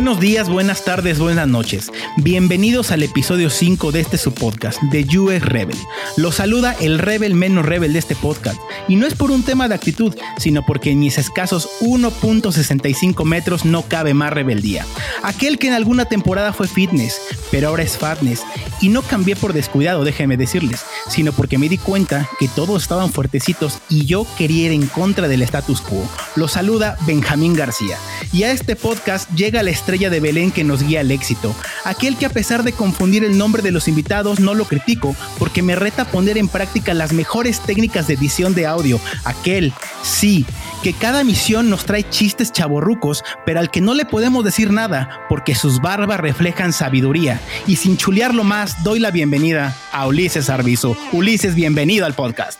[0.00, 1.92] Buenos días, buenas tardes, buenas noches.
[2.16, 5.76] Bienvenidos al episodio 5 de este su podcast, The US Rebel.
[6.16, 8.58] Los saluda el rebel menos rebel de este podcast.
[8.88, 13.66] Y no es por un tema de actitud, sino porque en mis escasos 1.65 metros
[13.66, 14.86] no cabe más rebeldía.
[15.22, 17.20] Aquel que en alguna temporada fue fitness,
[17.50, 18.40] pero ahora es fatness.
[18.80, 23.12] Y no cambié por descuidado, déjenme decirles, sino porque me di cuenta que todos estaban
[23.12, 26.02] fuertecitos y yo quería ir en contra del status quo.
[26.36, 27.98] Los saluda Benjamín García.
[28.32, 31.54] Y a este podcast llega la estrella de Belén que nos guía al éxito.
[31.84, 35.62] Aquel que a pesar de confundir el nombre de los invitados no lo critico porque
[35.62, 39.00] me reta a poner en práctica las mejores técnicas de edición de audio.
[39.24, 40.46] Aquel, sí,
[40.82, 45.26] que cada misión nos trae chistes chaborrucos, pero al que no le podemos decir nada
[45.28, 47.40] porque sus barbas reflejan sabiduría.
[47.66, 50.96] Y sin chulearlo más, doy la bienvenida a Ulises Arbizu.
[51.12, 52.58] Ulises, bienvenido al podcast.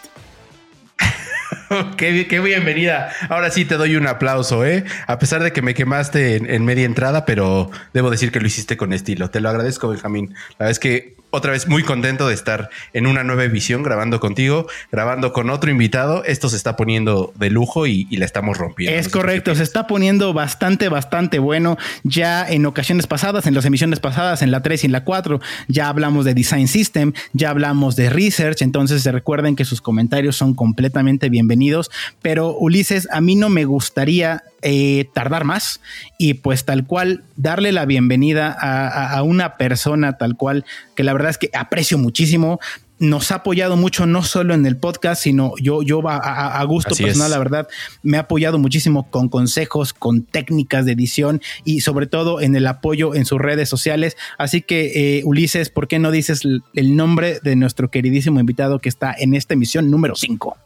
[1.96, 3.12] qué, bienvenida.
[3.28, 4.84] Ahora sí te doy un aplauso, ¿eh?
[5.06, 8.46] A pesar de que me quemaste en, en, media entrada, pero debo decir que lo
[8.46, 9.30] hiciste con estilo.
[9.30, 10.34] Te lo agradezco, Benjamín.
[10.58, 14.20] La verdad es que otra vez muy contento de estar en una nueva emisión grabando
[14.20, 16.24] contigo, grabando con otro invitado.
[16.24, 18.98] Esto se está poniendo de lujo y, y la estamos rompiendo.
[18.98, 21.78] Es correcto, se está poniendo bastante, bastante bueno.
[22.02, 25.40] Ya en ocasiones pasadas, en las emisiones pasadas, en la 3 y en la 4,
[25.68, 28.62] ya hablamos de Design System, ya hablamos de Research.
[28.62, 31.90] Entonces recuerden que sus comentarios son completamente bienvenidos.
[32.22, 35.80] Pero Ulises, a mí no me gustaría eh, tardar más
[36.18, 41.02] y pues tal cual darle la bienvenida a, a, a, una persona tal cual que
[41.04, 42.60] la verdad es que aprecio muchísimo.
[42.98, 46.90] Nos ha apoyado mucho, no solo en el podcast, sino yo, yo a, a gusto
[46.92, 47.32] Así personal, es.
[47.32, 47.68] la verdad,
[48.02, 52.66] me ha apoyado muchísimo con consejos, con técnicas de edición y sobre todo en el
[52.66, 54.18] apoyo en sus redes sociales.
[54.36, 58.90] Así que, eh, Ulises, ¿por qué no dices el nombre de nuestro queridísimo invitado que
[58.90, 60.58] está en esta emisión número 5?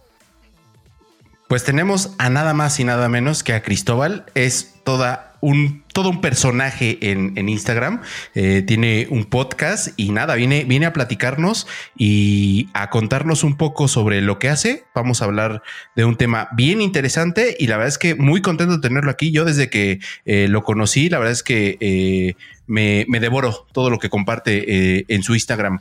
[1.54, 4.26] Pues tenemos a nada más y nada menos que a Cristóbal.
[4.34, 8.02] Es toda un, todo un personaje en, Instagram.
[8.34, 13.86] Eh, tiene un podcast y nada, viene, viene a platicarnos y a contarnos un poco
[13.86, 14.82] sobre lo que hace.
[14.96, 15.62] Vamos a hablar
[15.94, 19.30] de un tema bien interesante y la verdad es que muy contento de tenerlo aquí.
[19.30, 22.34] Yo desde que eh, lo conocí, la verdad es que eh,
[22.66, 25.78] me, me, devoro todo lo que comparte en su Instagram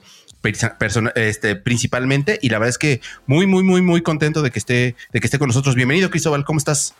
[1.16, 2.40] este, principalmente.
[2.42, 5.28] Y la verdad es que muy, muy, muy, muy contento de que esté, de que
[5.28, 5.76] esté con nosotros.
[5.76, 6.46] Bienvenido, Cristóbal.
[6.46, 6.96] ¿Cómo estás?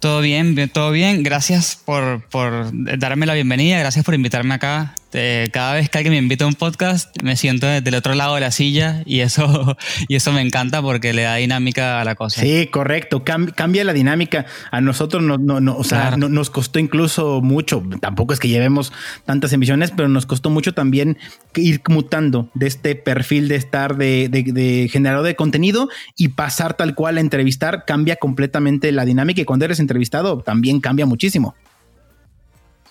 [0.00, 1.22] Todo bien, todo bien.
[1.22, 3.78] Gracias por, por darme la bienvenida.
[3.78, 4.94] Gracias por invitarme acá.
[5.12, 8.34] Eh, cada vez que alguien me invita a un podcast, me siento del otro lado
[8.34, 9.76] de la silla y eso,
[10.08, 12.40] y eso me encanta porque le da dinámica a la cosa.
[12.40, 13.24] Sí, correcto.
[13.24, 14.44] Cam cambia la dinámica.
[14.70, 16.16] A nosotros no, no, no o sea, claro.
[16.18, 17.82] no, nos costó incluso mucho.
[18.00, 18.92] Tampoco es que llevemos
[19.24, 21.16] tantas emisiones, pero nos costó mucho también
[21.56, 26.74] ir mutando de este perfil de estar de, de, de generador de contenido y pasar
[26.74, 27.84] tal cual a entrevistar.
[27.86, 31.54] Cambia completamente la dinámica y cuando eres entrevistado también cambia muchísimo.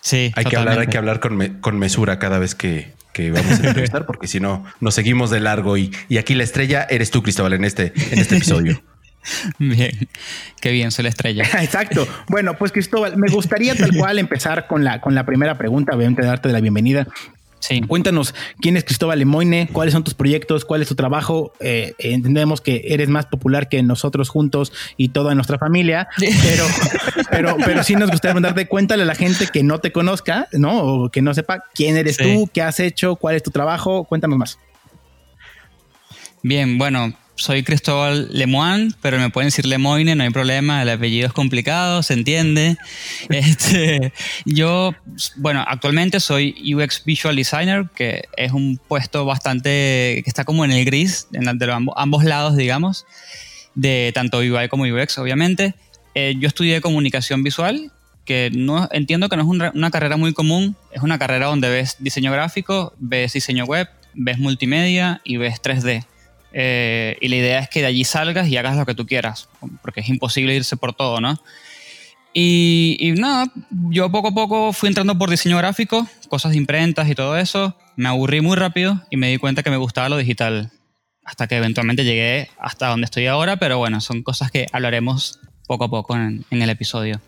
[0.01, 0.49] Sí, hay totalmente.
[0.49, 3.67] que hablar, hay que hablar con, me, con mesura cada vez que, que vamos a
[3.67, 7.23] entrevistar, porque si no, nos seguimos de largo y, y, aquí la estrella eres tú,
[7.23, 8.81] Cristóbal, en este, en este episodio.
[9.59, 10.07] Bien,
[10.61, 11.43] qué bien, soy la estrella.
[11.61, 12.07] Exacto.
[12.29, 16.25] Bueno, pues Cristóbal, me gustaría tal cual empezar con la, con la primera pregunta, obviamente
[16.25, 17.07] darte la bienvenida.
[17.59, 17.81] Sí.
[17.81, 21.53] Cuéntanos quién es Cristóbal Lemoine, cuáles son tus proyectos, cuál es tu trabajo.
[21.59, 26.65] Eh, entendemos que eres más popular que nosotros juntos y toda nuestra familia, pero,
[27.31, 30.79] pero, pero sí nos gustaría preguntarte, cuéntale a la gente que no te conozca, ¿no?
[30.79, 32.23] O que no sepa quién eres sí.
[32.23, 34.03] tú, qué has hecho, cuál es tu trabajo.
[34.03, 34.59] Cuéntanos más.
[36.43, 41.27] Bien, bueno, soy Cristóbal Lemoine, pero me pueden decir Lemoine, no hay problema, el apellido
[41.27, 42.77] es complicado, se entiende.
[43.29, 44.13] Este,
[44.45, 44.93] yo,
[45.35, 50.71] bueno, actualmente soy UX Visual Designer, que es un puesto bastante, que está como en
[50.71, 53.05] el gris, en de ambos, ambos lados, digamos,
[53.75, 55.75] de tanto UI como UX, obviamente.
[56.15, 57.91] Eh, yo estudié comunicación visual,
[58.25, 61.69] que no, entiendo que no es una, una carrera muy común, es una carrera donde
[61.69, 66.05] ves diseño gráfico, ves diseño web, ves multimedia y ves 3D.
[66.53, 69.49] Eh, y la idea es que de allí salgas y hagas lo que tú quieras,
[69.81, 71.41] porque es imposible irse por todo, ¿no?
[72.33, 73.51] Y, y, nada,
[73.89, 77.75] yo poco a poco fui entrando por diseño gráfico, cosas de imprentas y todo eso.
[77.95, 80.71] Me aburrí muy rápido y me di cuenta que me gustaba lo digital.
[81.25, 85.85] Hasta que eventualmente llegué hasta donde estoy ahora, pero bueno, son cosas que hablaremos poco
[85.85, 87.19] a poco en, en el episodio.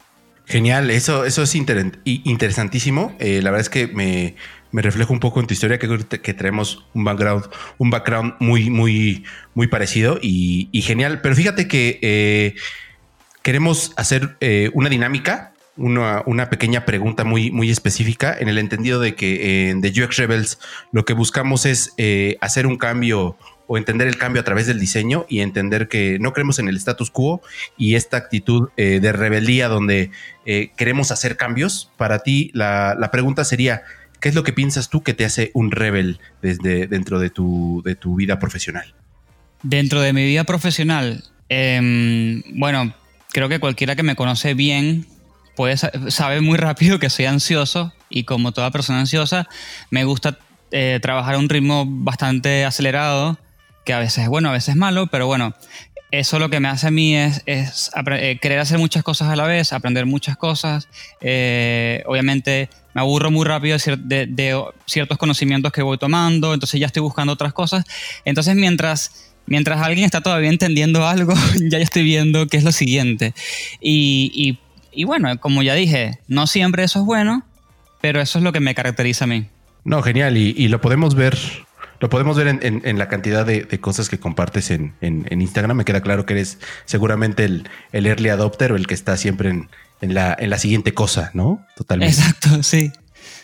[0.49, 3.15] Genial, eso, eso es interesantísimo.
[3.19, 4.35] Eh, la verdad es que me,
[4.71, 7.45] me reflejo un poco en tu historia, que, que tenemos un background,
[7.77, 9.23] un background muy, muy,
[9.53, 11.21] muy parecido y, genial.
[11.21, 12.55] Pero fíjate que eh,
[13.41, 19.15] queremos hacer eh, una dinámica, una, pequeña pregunta muy, muy específica, en el entendido de
[19.15, 20.59] que en The UX Rebels
[20.91, 21.93] lo que buscamos es
[22.41, 23.37] hacer un cambio
[23.71, 26.77] o entender el cambio a través del diseño y entender que no creemos en el
[26.77, 27.43] status quo
[27.77, 30.09] y esta actitud eh, de rebeldía donde
[30.47, 31.91] eh, queremos hacer cambios.
[31.95, 33.83] Para ti, la, pregunta sería,
[34.19, 37.81] ¿qué es lo que piensas tú que te hace un rebel desde dentro de tu,
[37.85, 38.93] de tu vida profesional?
[39.63, 42.93] Dentro de mi vida profesional, em, bueno,
[43.31, 45.05] creo que cualquiera que me conoce bien
[45.55, 49.47] puede sabe muy rápido que soy ansioso y como toda persona ansiosa
[49.91, 50.39] me gusta
[50.71, 53.37] eh, trabajar a un ritmo bastante acelerado
[53.85, 55.55] que a veces es bueno, a veces es malo, pero bueno,
[56.11, 59.45] eso lo que me hace a mí es, eh, querer hacer muchas cosas a la
[59.45, 60.87] vez, aprender muchas cosas.
[61.21, 67.01] Eh, obviamente me aburro muy rápido de, ciertos conocimientos que voy tomando, entonces ya estoy
[67.01, 67.85] buscando otras cosas.
[68.25, 71.33] Entonces mientras, mientras alguien está todavía entendiendo algo,
[71.69, 73.33] ya estoy viendo qué es lo siguiente.
[73.79, 74.57] Y,
[75.05, 77.45] bueno, como ya dije, no siempre eso es bueno,
[78.01, 79.45] pero eso es lo que me caracteriza a mí.
[79.83, 80.37] No, genial.
[80.37, 81.37] Y, lo podemos ver
[81.99, 85.77] lo podemos ver en, la cantidad de, cosas que compartes en, Instagram.
[85.77, 90.13] Me queda claro que eres seguramente el, early adopter o el que está siempre en,
[90.13, 91.65] la, en la siguiente cosa, ¿no?
[91.75, 92.15] Totalmente.
[92.15, 92.91] Exacto, sí.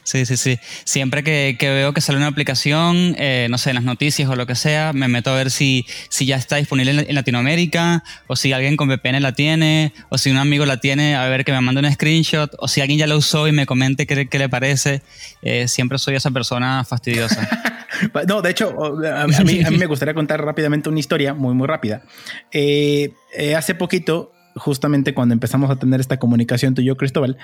[0.06, 0.60] Sí, sí, sí.
[0.84, 4.46] Siempre que, veo que sale una aplicación, eh, no sé, en las noticias o lo
[4.46, 8.54] que sea, me meto a ver si, si ya está disponible en, Latinoamérica, o si
[8.54, 11.60] alguien con VPN la tiene, o si un amigo la tiene, a ver que me
[11.60, 14.48] mande un screenshot, o si alguien ya la usó y me comente qué, qué le
[14.48, 15.02] parece.
[15.42, 17.50] Eh, siempre soy esa persona fastidiosa.
[18.27, 18.75] no, de hecho,
[19.06, 22.03] a, mí, me gustaría contar rápidamente una historia muy, muy rápida.
[22.51, 23.13] Eh,
[23.56, 27.38] hace poquito justamente cuando empezamos a tener esta comunicación tú y yo, Cristóbal,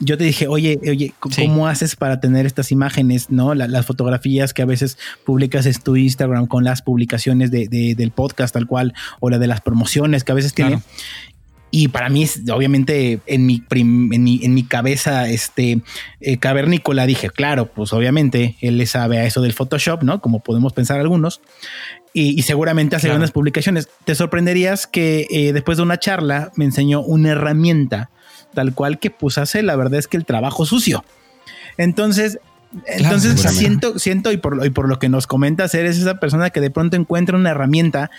[0.00, 3.54] yo te dije, oye, oye, ¿cómo haces para tener estas imágenes, no?
[3.54, 8.52] las fotografías que a veces publicas en tu Instagram con las publicaciones de, del podcast
[8.52, 10.80] tal cual o la de las promociones que a veces tiene.
[11.70, 15.80] Y para mí, obviamente, en mi, en mi, en mi cabeza este,
[16.20, 20.20] eh, cavernícola dije, claro, pues obviamente él le sabe a eso del Photoshop, ¿no?
[20.20, 21.42] Como podemos pensar algunos
[22.12, 23.88] y, seguramente hace grandes publicaciones.
[24.04, 28.10] Te sorprenderías que eh, después de una charla me enseñó una herramienta
[28.54, 31.04] tal cual que pues hace la verdad es que el trabajo sucio.
[31.76, 32.40] Entonces,
[32.86, 36.60] entonces siento, siento y por, y por lo que nos comentas, eres esa persona que
[36.60, 38.10] de pronto encuentra una herramienta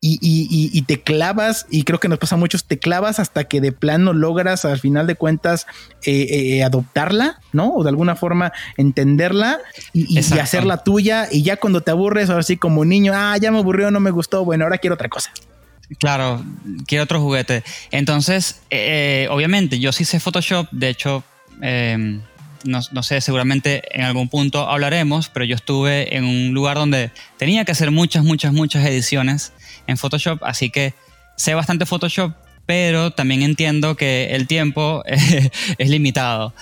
[0.00, 3.72] y, te clavas, y creo que nos pasa a muchos, te clavas hasta que de
[3.72, 5.66] plano logras al final de cuentas
[6.04, 7.74] eh, eh, adoptarla, ¿no?
[7.74, 9.58] O de alguna forma entenderla
[9.92, 11.26] y, hacerla tuya.
[11.30, 14.12] Y ya cuando te aburres, ahora sí como niño, ah, ya me aburrió, no me
[14.12, 15.32] gustó, bueno, ahora quiero otra cosa.
[15.98, 16.44] Claro,
[16.86, 17.64] quiero otro juguete.
[17.90, 21.24] Entonces, eh, obviamente, yo sí sé Photoshop, de hecho,
[21.60, 22.20] em,
[22.64, 27.10] no, no, sé, seguramente en algún punto hablaremos, pero yo estuve en un lugar donde
[27.36, 29.52] tenía que hacer muchas, muchas, muchas ediciones
[29.88, 30.94] en Photoshop, así que
[31.34, 32.32] sé bastante Photoshop,
[32.66, 35.02] pero también entiendo que el tiempo
[35.78, 36.54] es limitado.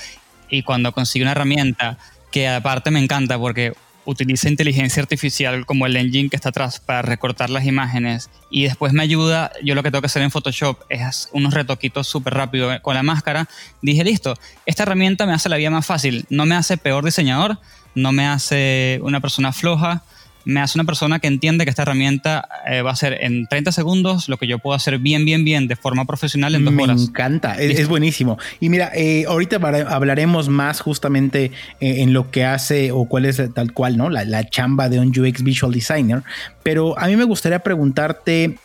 [0.48, 1.98] Y cuando consigo una herramienta
[2.30, 3.74] que aparte me encanta porque
[4.06, 8.92] utiliza inteligencia artificial como el engine que está atrás para recortar las imágenes y después
[8.92, 12.70] me ayuda, yo lo que tengo que hacer en Photoshop es unos retoquitos súper rápido
[12.82, 13.48] con la máscara,
[13.82, 17.58] dije listo, esta herramienta me hace la vida más fácil, no me hace peor diseñador,
[17.96, 20.04] no me hace una persona floja,
[20.46, 23.72] me hace una persona que entiende que esta herramienta eh, va a ser en 30
[23.72, 26.84] segundos lo que yo puedo hacer bien, bien, bien de forma profesional en dos me
[26.84, 26.98] horas.
[26.98, 28.38] Me encanta, es, buenísimo.
[28.60, 31.50] Y mira, eh, ahorita hablaremos más justamente
[31.80, 34.08] eh, en lo que hace o cuál es tal cual, ¿no?
[34.08, 36.22] La, la, chamba de un UX Visual Designer.
[36.62, 38.58] Pero a mí me gustaría preguntarte,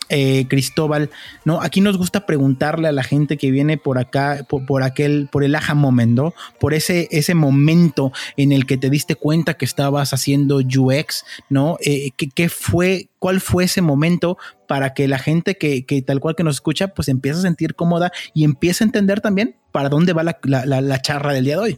[0.48, 1.10] Cristóbal,
[1.46, 1.62] ¿no?
[1.62, 5.56] Aquí nos gusta preguntarle a la gente que viene por acá, por, aquel, por el
[5.56, 6.34] aha moment, ¿no?
[6.60, 11.78] Por ese, ese momento en el que te diste cuenta que estabas haciendo UX, ¿no?
[11.84, 14.38] Eh, ¿qué, fue, cuál fue ese momento
[14.68, 18.12] para que la gente que, tal cual que nos escucha, pues empiece a sentir cómoda
[18.34, 21.78] y empiece a entender también para dónde va la, charra del día de hoy?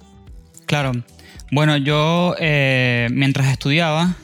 [0.66, 0.92] Claro.
[1.52, 4.16] Bueno, yo eh, mientras estudiaba,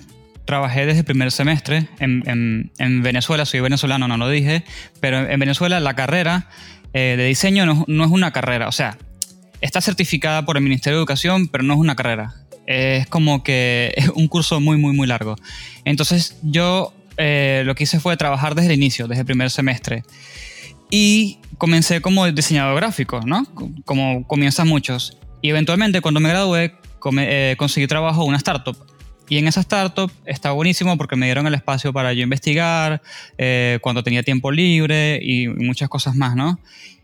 [0.50, 2.72] trabajé desde el primer semestre en,
[3.04, 4.64] Venezuela, soy venezolano, no lo dije,
[5.00, 6.50] pero en Venezuela la carrera
[6.94, 8.98] eh, de diseño no, no, es una carrera, o sea,
[9.62, 12.34] está certificada por el Ministerio de Educación, pero no es una carrera
[12.70, 15.36] es como que es un curso muy, muy, muy largo.
[15.86, 20.04] Entonces yo eh, lo que hice fue trabajar desde el inicio, desde el primer semestre.
[20.92, 23.46] Y comencé como diseñador gráfico, ¿no?
[23.86, 25.18] Como comienzan muchos.
[25.42, 26.76] Y eventualmente cuando me gradué
[27.18, 28.78] eh, conseguí trabajo en una startup.
[29.30, 33.02] Y en esa startup está buenísimo porque me dieron el espacio para yo investigar,
[33.38, 36.60] eh, cuando tenía tiempo libre y muchas cosas más, ¿no?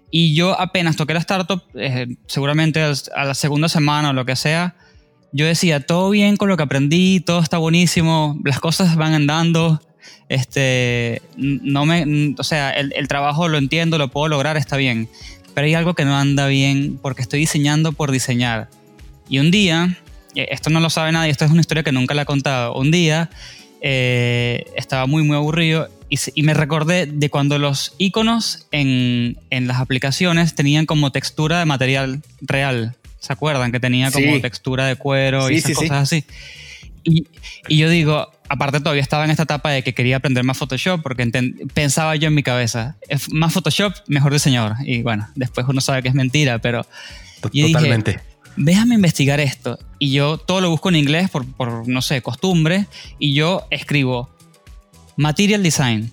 [0.10, 4.36] Y yo apenas toqué la startup, eh, seguramente a la segunda semana o lo que
[4.36, 4.76] sea,
[5.32, 9.82] yo decía, todo bien con lo que aprendí, todo está buenísimo, las cosas van andando,
[10.30, 15.10] este, no me, o sea, el, el trabajo lo entiendo, lo puedo lograr, está bien,
[15.54, 18.70] pero hay algo que no anda bien porque estoy diseñando por diseñar.
[19.28, 19.98] Y un día,
[20.36, 22.92] esto no lo sabe nadie, esto es una historia que nunca le he contado, un
[22.92, 23.30] día
[23.82, 29.78] eh, estaba muy, muy aburrido y, me recordé de cuando los iconos en, en, las
[29.78, 32.96] aplicaciones tenían como textura de material real.
[33.20, 33.72] ¿Se acuerdan?
[33.72, 36.24] Que tenía como textura de cuero y esas cosas así.
[37.04, 37.28] Y,
[37.68, 41.02] y, yo digo, aparte todavía estaba en esta etapa de que quería aprender más Photoshop
[41.02, 41.28] porque
[41.74, 42.96] pensaba yo en mi cabeza,
[43.32, 44.76] más Photoshop, mejor diseñador.
[44.84, 46.86] Y bueno, después uno sabe que es mentira, pero...
[47.42, 49.80] Totalmente déjame investigar esto.
[50.00, 52.86] Y yo todo lo busco en inglés por, por, no sé, costumbre.
[53.20, 54.30] Y yo escribo
[55.18, 56.12] Material Design.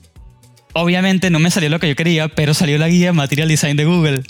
[0.74, 3.84] Obviamente no me salió lo que yo quería, pero salió la guía Material Design de
[3.84, 4.22] Google.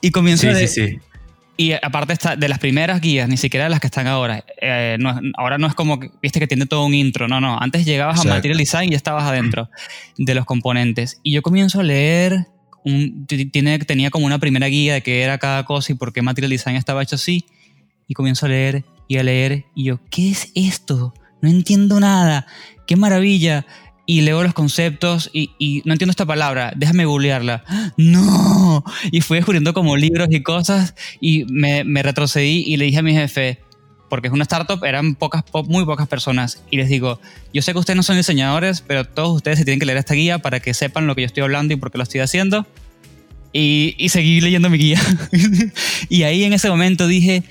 [0.00, 0.54] Y comienzo a...
[0.54, 0.98] Sí, sí.
[1.56, 4.44] Y aparte está de las primeras guías, ni siquiera de las que están ahora.
[4.60, 4.98] Eh,
[5.36, 7.58] ahora no es como, viste que tiene todo un intro, no, no.
[7.60, 9.68] Antes llegabas a Material Design y estabas adentro
[10.16, 11.20] de los componentes.
[11.22, 12.46] Y yo comienzo a leer
[13.26, 16.50] tiene, tenía como una primera guía de qué era cada cosa y por qué Material
[16.50, 17.44] Design estaba hecho así.
[18.08, 21.14] Y comienzo a leer y a leer y yo, ¿qué es esto?
[21.40, 22.46] No entiendo nada.
[22.86, 23.66] ¡Qué maravilla!
[24.04, 27.64] Y leo los conceptos y, y no entiendo esta palabra, déjame googlearla.
[27.96, 28.84] ¡No!
[29.10, 33.02] Y fui descubriendo como libros y cosas y me, me retrocedí y le dije a
[33.02, 33.60] mi jefe,
[34.12, 36.62] porque es una startup, eran pocas, muy pocas personas.
[36.70, 37.18] Y les digo,
[37.54, 40.12] yo sé que ustedes no son diseñadores, pero todos ustedes se tienen que leer esta
[40.12, 42.66] guía para que sepan lo que yo estoy hablando y por qué lo estoy haciendo.
[43.54, 45.00] Y, y seguí leyendo mi guía.
[46.10, 47.42] y ahí en ese momento dije,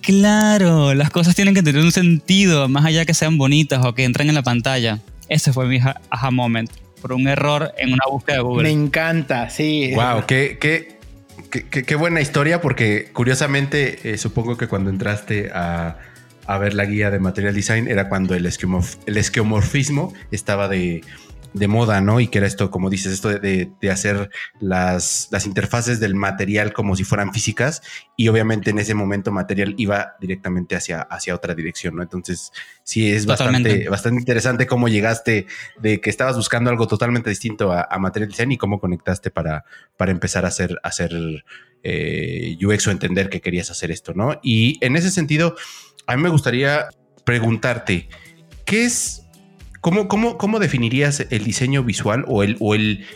[0.00, 4.04] claro, las cosas tienen que tener un sentido, más allá que sean bonitas o que
[4.04, 5.00] entren en la pantalla.
[5.28, 6.70] Ese fue mi aha moment,
[7.02, 8.62] por un error en una búsqueda de Google.
[8.62, 9.92] Me encanta, sí.
[9.94, 10.95] Wow, qué, qué,
[11.50, 15.98] Qué, buena historia, porque curiosamente eh, supongo que cuando entraste a,
[16.60, 21.02] ver la guía de Material Design era cuando el, el esquemorfismo estaba de,
[21.56, 22.20] de moda, ¿no?
[22.20, 26.94] Y que era esto, como dices, esto de, hacer las, las, interfaces del material como
[26.96, 27.80] si fueran físicas
[28.14, 32.02] y obviamente en ese momento material iba directamente hacia, hacia otra dirección, ¿no?
[32.02, 35.46] Entonces sí es bastante, bastante interesante cómo llegaste
[35.80, 39.64] de que estabas buscando algo totalmente distinto a, material design y cómo conectaste para,
[39.96, 41.42] para empezar a hacer, a hacer
[41.82, 44.38] eh, UX o entender que querías hacer esto, ¿no?
[44.42, 45.56] Y en ese sentido,
[46.06, 46.88] a mí me gustaría
[47.24, 48.10] preguntarte,
[48.66, 49.25] ¿qué es
[49.86, 53.06] ¿Cómo, cómo, cómo definirías el diseño visual o el, o el,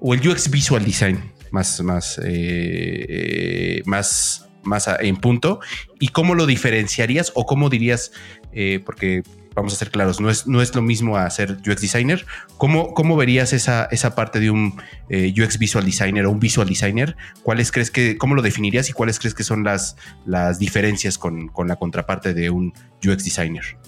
[0.00, 5.60] o el UX Visual Design más, más, eh, más, más en punto?
[6.00, 8.10] ¿Y cómo lo diferenciarías o cómo dirías,
[8.52, 9.22] eh, porque
[9.54, 12.26] vamos a ser claros, no es, no es lo mismo hacer UX Designer.
[12.58, 16.66] ¿Cómo, cómo verías esa, esa parte de un eh, UX Visual Designer o un Visual
[16.66, 17.16] Designer?
[17.44, 21.46] ¿Cuáles crees que, cómo lo definirías y cuáles crees que son las, las diferencias con,
[21.46, 22.72] con la contraparte de un
[23.06, 23.78] UX Designer?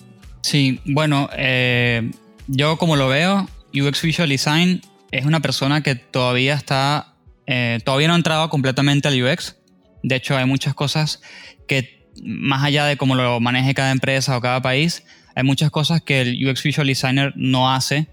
[0.41, 2.13] Sí, bueno, eh,
[2.49, 7.15] yo como lo veo, UX Visual Design es una persona que todavía está,
[7.47, 9.57] eh, todavía no ha entrado completamente al UX.
[10.03, 11.23] De hecho, hay muchas cosas
[11.67, 16.03] que, más allá de cómo lo maneje cada empresa o cada país, hay muchas cosas
[16.03, 18.09] que el UX Visual Designer no hace.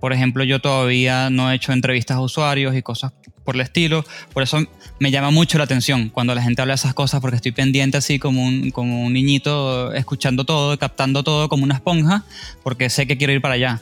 [0.00, 3.12] Por ejemplo, yo todavía no he hecho entrevistas a usuarios y cosas
[3.44, 4.04] por el estilo.
[4.32, 4.62] Por eso
[4.98, 7.96] me llama mucho la atención cuando la gente habla de esas cosas, porque estoy pendiente
[7.96, 12.24] así como un, como un niñito, escuchando todo, captando todo como una esponja,
[12.62, 13.80] porque sé que quiero ir para allá.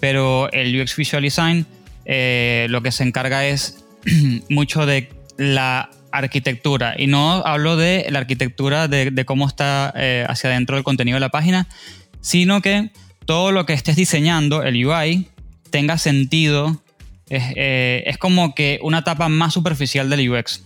[0.00, 1.66] Pero el UX Visual Design
[2.04, 3.84] eh, lo que se encarga es
[4.48, 6.94] mucho de la arquitectura.
[6.98, 11.20] Y no hablo de la arquitectura de, cómo está eh, hacia adentro el contenido de
[11.20, 11.68] la página,
[12.20, 12.90] sino que
[13.24, 15.28] todo lo que estés diseñando, el UI,
[15.72, 16.80] tenga sentido
[17.34, 20.62] eh, es, como que una etapa más superficial del UX.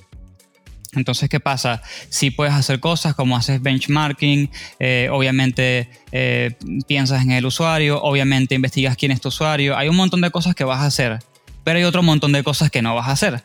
[0.95, 1.83] Entonces, ¿qué pasa?
[2.09, 6.57] Si puedes hacer cosas como haces benchmarking, eh, obviamente eh,
[6.89, 10.55] piensas en el usuario, obviamente investigas quién es tu usuario, hay un montón de cosas
[10.55, 11.19] que vas a hacer,
[11.65, 13.45] pero hay otro montón de cosas que no vas a hacer.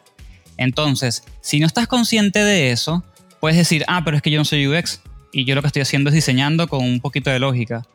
[0.57, 3.03] Entonces, si no estás consciente de eso,
[3.39, 5.01] puedes decir, ah, pero es que yo no soy UX
[5.33, 7.85] y yo lo que estoy haciendo es diseñando con un poquito de lógica.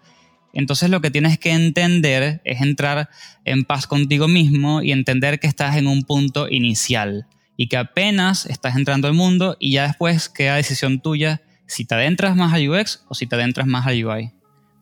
[0.56, 3.10] Entonces lo que tienes que entender es entrar
[3.44, 7.26] en paz contigo mismo y entender que estás en un punto inicial
[7.58, 11.94] y que apenas estás entrando al mundo y ya después queda decisión tuya si te
[11.94, 14.32] adentras más a UX o si te adentras más a UI.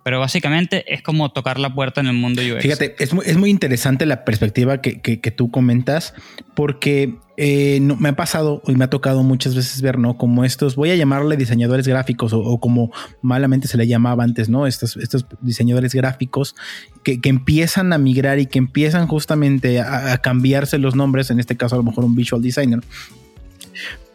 [0.04, 2.62] Pero básicamente es como tocar la puerta en el mundo UX.
[2.62, 6.12] Fíjate, es muy, es muy interesante la perspectiva que, que, tú comentas,
[6.54, 10.18] porque eh, no, me ha pasado y me ha tocado muchas veces ver, ¿no?
[10.18, 12.92] Como estos, voy a llamarle diseñadores gráficos o, como
[13.22, 14.66] malamente se le llamaba antes, ¿no?
[14.66, 16.54] Estos, estos diseñadores gráficos
[17.02, 21.40] que, que empiezan a migrar y que empiezan justamente a, a cambiarse los nombres, en
[21.40, 22.80] este caso a lo mejor un visual designer,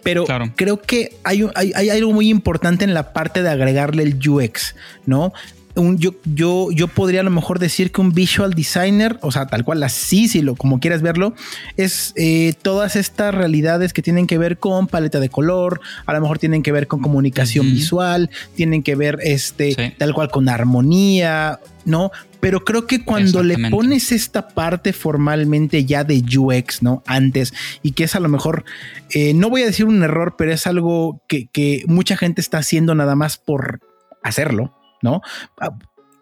[0.03, 4.19] pero creo que hay, hay, hay, algo muy importante en la parte de agregarle el
[4.27, 5.33] UX, ¿no?
[5.97, 9.63] Yo, yo, yo podría a lo mejor decir que un visual designer, o sea, tal
[9.63, 11.33] cual así, si lo como quieras verlo,
[11.77, 16.21] es eh, todas estas realidades que tienen que ver con paleta de color, a lo
[16.21, 21.59] mejor tienen que ver con comunicación visual, tienen que ver este, tal cual con armonía,
[21.85, 22.11] ¿no?
[22.39, 27.03] Pero creo que cuando le pones esta parte formalmente ya de UX, ¿no?
[27.05, 28.63] Antes, y que es a lo mejor,
[29.09, 32.59] eh, no voy a decir un error, pero es algo que, que mucha gente está
[32.59, 33.81] haciendo nada más por
[34.23, 35.21] hacerlo, ¿no?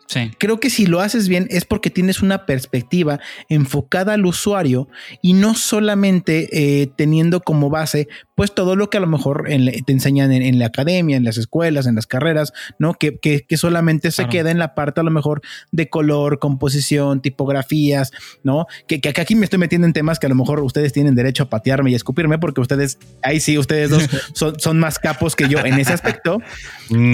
[0.07, 0.31] Sí.
[0.37, 4.87] Creo que si lo haces bien es porque tienes una perspectiva enfocada al usuario
[5.21, 9.91] y no solamente eh, teniendo como base pues todo lo que a lo mejor te
[9.91, 12.93] enseñan en, la academia, en las escuelas, en las carreras, ¿no?
[12.93, 13.17] Que,
[13.57, 18.11] solamente se queda en la parte a lo mejor de color, composición, tipografías,
[18.43, 18.67] ¿no?
[18.87, 21.43] Que, que, aquí me estoy metiendo en temas que a lo mejor ustedes tienen derecho
[21.43, 24.07] a patearme y escupirme porque ustedes, ahí sí, ustedes dos
[24.59, 26.39] son, más capos que yo en ese aspecto.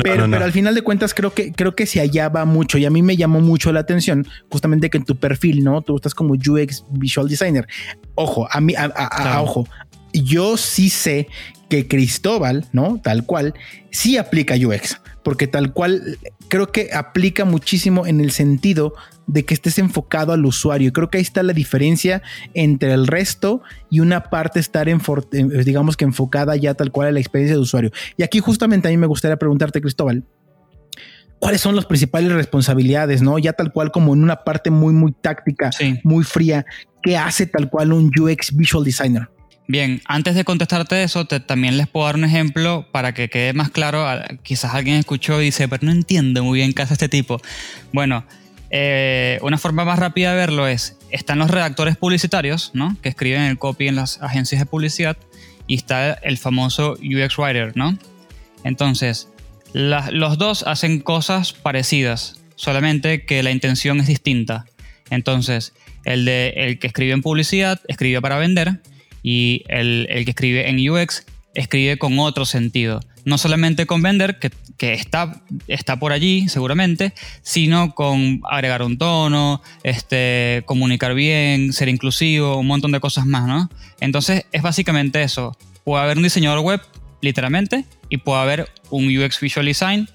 [0.03, 2.85] pero, pero al final de cuentas creo que, creo que si allá va mucho y
[2.85, 5.81] a mí me llamó mucho la atención justamente que en tu perfil, ¿no?
[5.81, 7.65] Tú estás como UX Visual Designer.
[8.15, 9.65] Ojo, a mí, a, ojo,
[10.11, 11.29] yo sí sé
[11.69, 12.99] que Cristóbal, ¿no?
[13.01, 13.53] Tal cual,
[13.89, 16.17] sí aplica UX, porque tal cual
[16.49, 18.95] creo que aplica muchísimo en el sentido
[19.27, 20.91] de que estés enfocado al usuario.
[20.91, 22.21] Creo que ahí está la diferencia
[22.53, 24.99] entre el resto y una parte estar, en,
[25.63, 27.91] digamos que enfocada ya tal cual a la experiencia de usuario.
[28.17, 30.25] Y aquí justamente a mí me gustaría preguntarte, Cristóbal,
[31.43, 33.37] cuáles son las principales responsabilidades, ¿no?
[33.37, 35.71] Ya tal cual como en una parte muy, muy táctica,
[36.05, 36.65] muy fría,
[37.01, 39.27] ¿qué hace tal cual un UX Visual Designer?
[39.67, 43.71] Bien, antes de contestarte eso, también les puedo dar un ejemplo para que quede más
[43.71, 44.05] claro.
[44.41, 47.41] Quizás alguien escuchó y dice, pero no entiendo muy bien qué hace este tipo.
[47.91, 48.23] Bueno,
[48.69, 52.95] eh, una forma más rápida de verlo es, están los redactores publicitarios, ¿no?
[53.01, 55.17] Que escriben el copy en las agencias de publicidad
[55.67, 57.97] y está el famoso UX Writer, ¿no?
[58.63, 59.27] Entonces,
[59.73, 64.65] los dos hacen cosas parecidas, solamente que la intención es distinta.
[65.09, 65.73] Entonces,
[66.05, 68.81] el, de, el que escribe en publicidad escribe para vender
[69.23, 72.99] y el, que escribe en UX escribe con otro sentido.
[73.25, 74.51] No solamente con vender, que,
[74.93, 82.57] está, está por allí seguramente, sino con agregar un tono, este, comunicar bien, ser inclusivo,
[82.57, 83.69] un montón de cosas más, ¿no?
[84.01, 85.57] Entonces es básicamente eso.
[85.85, 86.81] Puede haber un diseñador web,
[87.21, 90.07] literalmente, y puede haber un UX Visual Design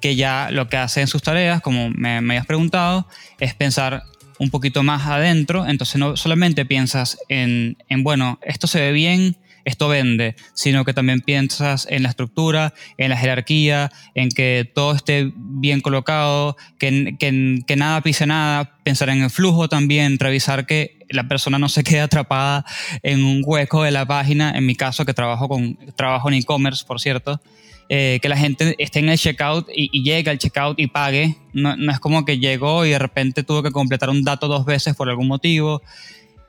[0.00, 3.06] que ya lo que hace en sus tareas, como me, me hayas preguntado,
[3.38, 4.02] es pensar
[4.40, 9.86] un poquito más adentro, entonces no solamente piensas en, bueno, esto se ve bien, esto
[9.86, 15.32] vende, sino que también piensas en la estructura, en la jerarquía, en que todo esté
[15.36, 21.28] bien colocado, que, que, nada pise nada, pensar en el flujo también, revisar que la
[21.28, 22.64] persona no se quede atrapada
[23.02, 26.84] en un hueco de la página, en mi caso que trabajo, con, trabajo en e-commerce,
[26.86, 27.40] por cierto,
[27.88, 31.36] eh, que la gente esté en el checkout y, llegue al checkout y pague.
[31.52, 34.64] No, no, es como que llegó y de repente tuvo que completar un dato dos
[34.64, 35.82] veces por algún motivo.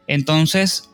[0.08, 0.90] Entonces,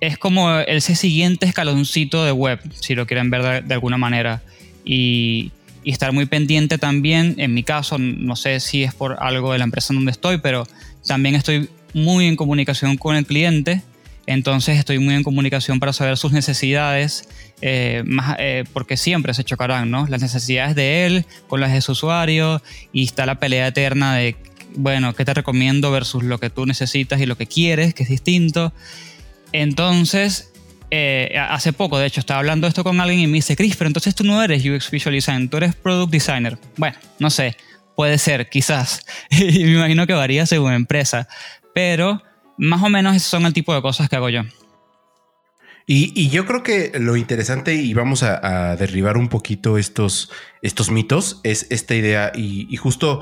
[0.00, 4.42] es como ese siguiente escaloncito de web, si lo quieren ver de, alguna manera.
[4.84, 5.52] Y,
[5.84, 9.58] y, estar muy pendiente también, en mi caso, no sé si es por algo de
[9.58, 10.66] la empresa en donde estoy, pero
[11.06, 13.82] también estoy muy en comunicación con el cliente
[14.26, 17.28] entonces estoy muy en comunicación para saber sus necesidades,
[17.62, 20.06] eh, más, eh, porque siempre se chocarán, ¿no?
[20.08, 22.60] Las necesidades de él con las de su usuario
[22.92, 24.36] y está la pelea eterna de,
[24.74, 28.08] bueno, ¿qué te recomiendo versus lo que tú necesitas y lo que quieres, que es
[28.08, 28.72] distinto?
[29.52, 30.52] Entonces,
[30.90, 33.86] eh, hace poco, de hecho, estaba hablando esto con alguien y me dice, Chris, pero
[33.86, 36.58] entonces tú no eres UX Visual Design, tú eres Product Designer.
[36.76, 37.56] Bueno, no sé,
[37.96, 39.04] puede ser, quizás.
[39.30, 41.28] y me imagino que varía según empresa,
[41.76, 42.22] pero
[42.56, 44.40] más o menos son el tipo de cosas que hago yo.
[45.86, 51.38] Y, yo creo que lo interesante, y vamos a, derribar un poquito estos, estos mitos,
[51.42, 53.20] es esta idea, y, justo,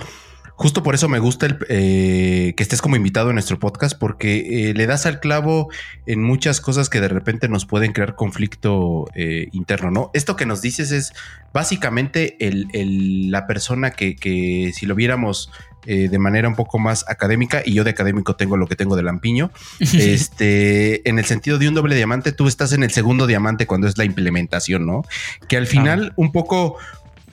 [0.56, 4.70] justo por eso me gusta el, eh, que estés como invitado en nuestro podcast, porque
[4.70, 5.68] eh, le das al clavo
[6.06, 10.10] en muchas cosas que de repente nos pueden crear conflicto eh, interno, ¿no?
[10.14, 11.12] Esto que nos dices es
[11.52, 15.50] básicamente la persona que, que si lo viéramos
[15.86, 18.96] eh, de manera un poco más académica y yo de académico tengo lo que tengo
[18.96, 19.50] de lampiño.
[19.80, 23.86] este, en el sentido de un doble diamante, tú estás en el segundo diamante cuando
[23.86, 25.02] es la implementación, ¿no?
[25.48, 26.78] Que al final un poco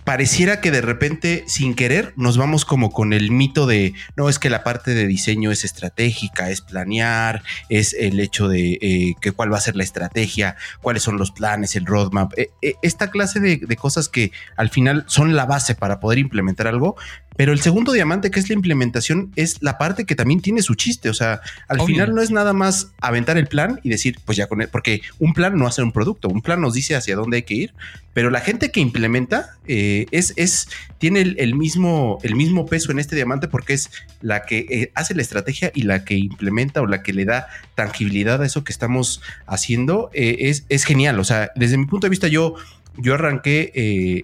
[0.04, 4.40] pareciera que de repente, sin querer, nos vamos como con el mito de, no, es
[4.40, 9.32] que la parte de diseño es estratégica, es planear, es el hecho de eh, que
[9.32, 13.12] cuál va a ser la estrategia, cuáles son los planes, el roadmap, eh, eh, esta
[13.12, 16.96] clase de, de, cosas que al final son la base para poder implementar algo,
[17.42, 20.76] pero el segundo diamante, que es la implementación, es la parte que también tiene su
[20.76, 21.10] chiste.
[21.10, 24.46] O sea, al final no es nada más aventar el plan y decir, pues ya
[24.46, 27.38] con él, porque un plan no hace un producto, un plan nos dice hacia dónde
[27.38, 27.74] hay que ir,
[28.14, 33.00] pero la gente que implementa eh, es, es, tiene el, mismo, el mismo peso en
[33.00, 33.90] este diamante porque es
[34.22, 37.48] la que eh, hace la estrategia y la que implementa o la que le da
[37.74, 40.12] tangibilidad a eso que estamos haciendo.
[40.14, 41.20] Eh, es, es genial.
[41.20, 42.54] O sea, desde mi punto de vista, yo
[42.98, 43.72] yo arranqué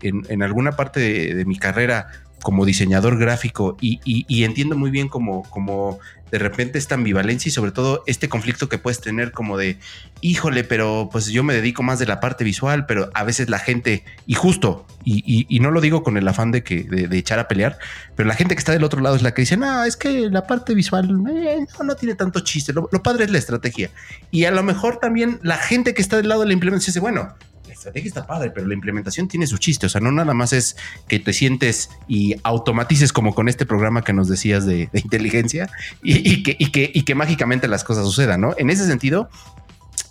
[0.03, 2.09] en, alguna parte de, mi carrera
[2.41, 5.99] como diseñador gráfico y, entiendo muy bien como, como
[6.31, 9.79] de repente esta ambivalencia y sobre todo este conflicto que puedes tener como de,
[10.21, 13.59] híjole, pero pues yo me dedico más de la parte visual, pero a veces la
[13.59, 17.47] gente, y justo, y, no lo digo con el afán de, que, de, echar a
[17.47, 17.77] pelear,
[18.15, 20.29] pero la gente que está del otro lado es la que dice, no, es que
[20.29, 23.89] la parte visual eh, no, tiene tanto chiste, lo, lo, padre es la estrategia.
[24.31, 26.99] Y a lo mejor también la gente que está del lado de la implementación dice,
[26.99, 27.35] bueno,
[27.77, 29.85] estrategia está padre, pero la implementación tiene su chiste.
[29.85, 30.75] O sea, no nada más es
[31.07, 35.69] que te sientes y automatices como con este programa que nos decías de, inteligencia
[36.03, 38.53] y, que, y, que, y que mágicamente las cosas sucedan, ¿no?
[38.57, 39.29] En ese sentido,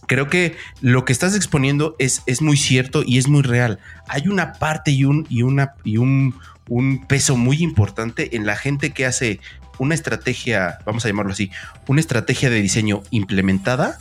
[0.07, 3.79] creo que lo que estás exponiendo es, es muy cierto y es muy real.
[4.09, 6.35] Hay una parte y un, y una, y un,
[6.69, 9.41] un peso muy importante en la gente que hace
[9.79, 11.51] una estrategia, vamos a llamarlo así,
[11.87, 13.99] una estrategia de diseño implementada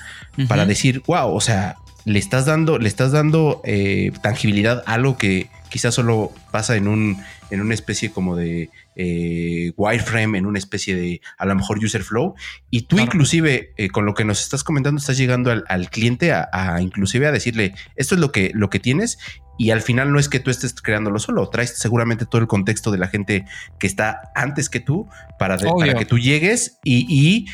[0.47, 1.75] para decir, wow, o sea,
[2.05, 6.87] le estás dando, le estás dando eh, tangibilidad a algo que quizás solo pasa en
[6.87, 7.17] un
[7.49, 12.03] en una especie como de eh, wireframe, en una especie de a lo mejor user
[12.03, 12.35] flow.
[12.69, 16.77] Y tú inclusive eh, con lo que nos estás comentando estás llegando al, cliente a,
[16.79, 19.17] inclusive a decirle esto es lo que, lo que tienes
[19.57, 22.91] y al final no es que tú estés creándolo solo, traes seguramente todo el contexto
[22.91, 23.45] de la gente
[23.79, 25.07] que está antes que tú
[25.39, 27.47] para, para que tú llegues y,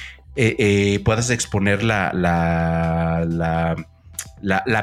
[1.03, 3.75] puedas exponer la, la la,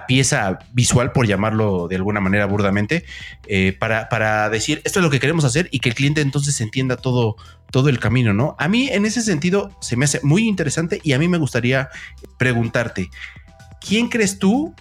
[0.06, 3.04] pieza visual, por llamarlo de alguna manera burdamente,
[3.46, 6.60] eh, para, para, decir esto es lo que queremos hacer y que el cliente entonces
[6.60, 7.36] entienda todo,
[7.70, 8.56] todo el camino, ¿no?
[8.58, 11.90] A mí en ese sentido se me hace muy interesante y a mí me gustaría
[12.38, 13.10] preguntarte,
[13.80, 14.74] ¿quién crees tú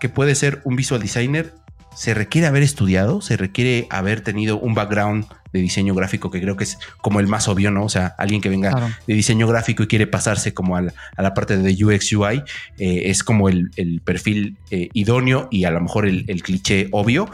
[0.00, 1.54] que puede ser un visual designer?
[1.94, 3.20] ¿Se requiere haber estudiado?
[3.20, 7.26] ¿Se requiere haber tenido un background de diseño gráfico, que creo que es como el
[7.26, 7.84] más obvio, ¿no?
[7.84, 11.56] O sea, alguien que venga de diseño gráfico y quiere pasarse como a la, parte
[11.56, 12.42] de UX UI,
[12.78, 13.70] eh, es como el,
[14.04, 17.30] perfil eh, idóneo y a lo mejor el, cliché obvio.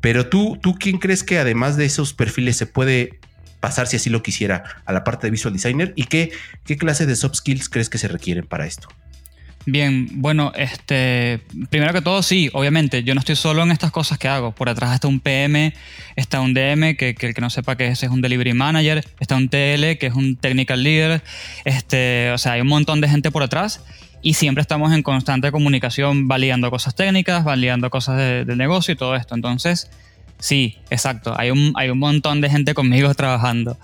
[0.00, 3.20] Pero tú, tú, ¿quién crees que además de esos perfiles se puede
[3.60, 5.92] pasar si así lo quisiera a la parte de visual designer?
[5.94, 6.32] ¿Y qué,
[6.64, 8.88] qué clase de soft skills crees que se requieren para esto?
[9.70, 14.18] Bien, bueno, este, primero que todo, sí, obviamente, yo no estoy solo en estas cosas
[14.18, 14.50] que hago.
[14.50, 15.72] Por atrás está un PM,
[16.16, 19.36] está un DM, que, el que no sepa que ese es un Delivery Manager, está
[19.36, 21.22] un TL, que es un Technical Leader,
[21.64, 23.84] este, o sea, hay un montón de gente por atrás
[24.22, 29.14] y siempre estamos en constante comunicación, validando cosas técnicas, validando cosas del negocio y todo
[29.14, 29.36] esto.
[29.36, 29.88] Entonces,
[30.40, 33.78] sí, exacto, hay un, hay un montón de gente conmigo trabajando.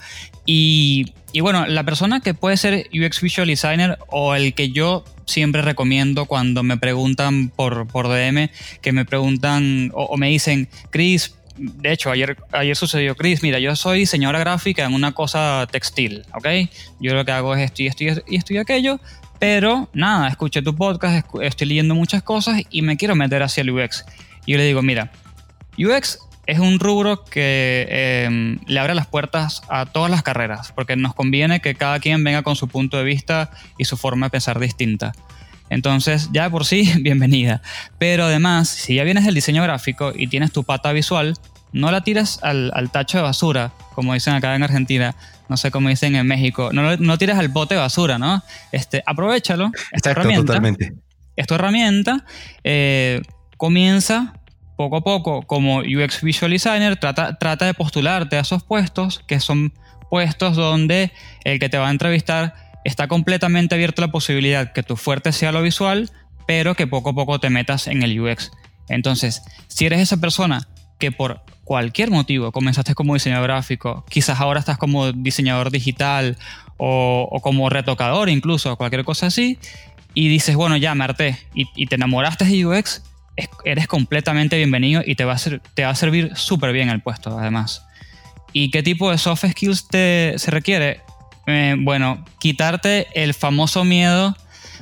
[0.44, 5.04] Y, y bueno, la persona que puede ser UX Visual Designer o el que yo
[5.26, 8.48] siempre recomiendo cuando me preguntan por, por DM,
[8.80, 13.74] que me preguntan o, me dicen, Chris, de hecho, ayer, ayer sucedió, Chris, mira, yo
[13.76, 16.46] soy diseñadora gráfica en una cosa textil, ¿ok?
[17.00, 19.00] Yo lo que hago es esto y esto y esto y aquello,
[19.38, 23.70] pero nada, escuché tu podcast, estoy leyendo muchas cosas y me quiero meter hacia el
[23.70, 24.04] UX.
[24.44, 25.10] Y yo le digo, mira,
[25.78, 30.96] UX es un rubro que em, le abre las puertas a todas las carreras, porque
[30.96, 34.30] nos conviene que cada quien venga con su punto de vista y su forma de
[34.30, 35.12] pensar distinta.
[35.68, 37.62] Entonces, ya por sí, bienvenida.
[37.98, 41.34] Pero además, si ya vienes del diseño gráfico y tienes tu pata visual,
[41.72, 45.16] no la tiras al, tacho de basura, como dicen acá en Argentina,
[45.48, 48.42] no sé cómo dicen en México, no, no tiras al bote de basura, ¿no?
[48.72, 49.70] Este, aprovechalo.
[49.92, 50.94] Esta herramienta, totalmente.
[51.34, 52.24] Es tu herramienta.
[52.64, 53.20] Eh,
[53.56, 54.34] comienza
[54.76, 59.40] poco a poco, como UX Visual Designer, trata, trata de postularte a esos puestos, que
[59.40, 59.72] son
[60.10, 61.12] puestos donde
[61.44, 65.32] el que te va a entrevistar está completamente abierto a la posibilidad que tu fuerte
[65.32, 66.10] sea lo visual,
[66.46, 68.52] pero que poco a poco te metas en el UX.
[68.88, 74.60] Entonces, si eres esa persona que por cualquier motivo comenzaste como diseñador gráfico, quizás ahora
[74.60, 76.38] estás como diseñador digital
[76.76, 79.58] o, como retocador incluso, cualquier cosa así,
[80.14, 83.02] y dices, bueno, ya me harté y, y te enamoraste de UX,
[83.64, 87.00] eres completamente bienvenido y te va a, ser, te va a servir súper bien el
[87.00, 87.84] puesto, además.
[88.52, 91.00] ¿Y qué tipo de soft skills te, se requiere?
[91.46, 94.36] Eh, bueno, quitarte el famoso miedo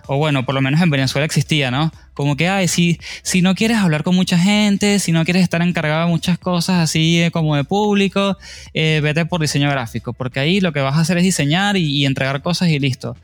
[0.06, 1.92] o bueno, por lo menos en Venezuela existía, ¿no?
[2.12, 5.62] Como que, ay, si, si no quieres hablar con mucha gente, si no quieres estar
[5.62, 8.36] encargado de muchas cosas así eh, como de público,
[8.74, 12.04] eh, vete por diseño gráfico, porque ahí lo que vas a hacer es diseñar y,
[12.04, 13.16] entregar cosas y listo.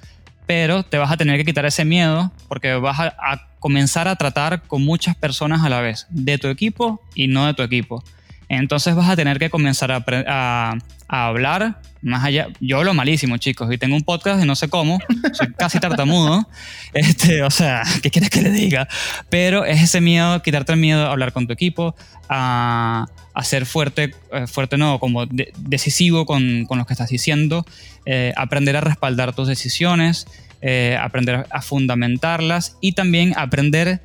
[0.50, 4.62] Pero te vas a tener que quitar ese miedo porque vas a, comenzar a tratar
[4.62, 8.02] con muchas personas a la vez, de tu equipo y no de tu equipo.
[8.50, 13.78] Entonces vas a tener que comenzar a, hablar más allá, yo hablo malísimo, chicos, y
[13.78, 14.98] tengo un podcast y no sé cómo,
[15.32, 16.48] soy casi tartamudo,
[16.94, 18.88] este, o sea, ¿qué quieres que le diga?
[19.28, 21.94] Pero es ese miedo, quitarte el miedo a hablar con tu equipo,
[22.28, 27.64] a, a ser fuerte, eh, fuerte no, como decisivo con, con, lo que estás diciendo,
[28.04, 30.26] eh, aprender a respaldar tus decisiones,
[30.62, 34.00] eh, aprender a fundamentarlas y también aprender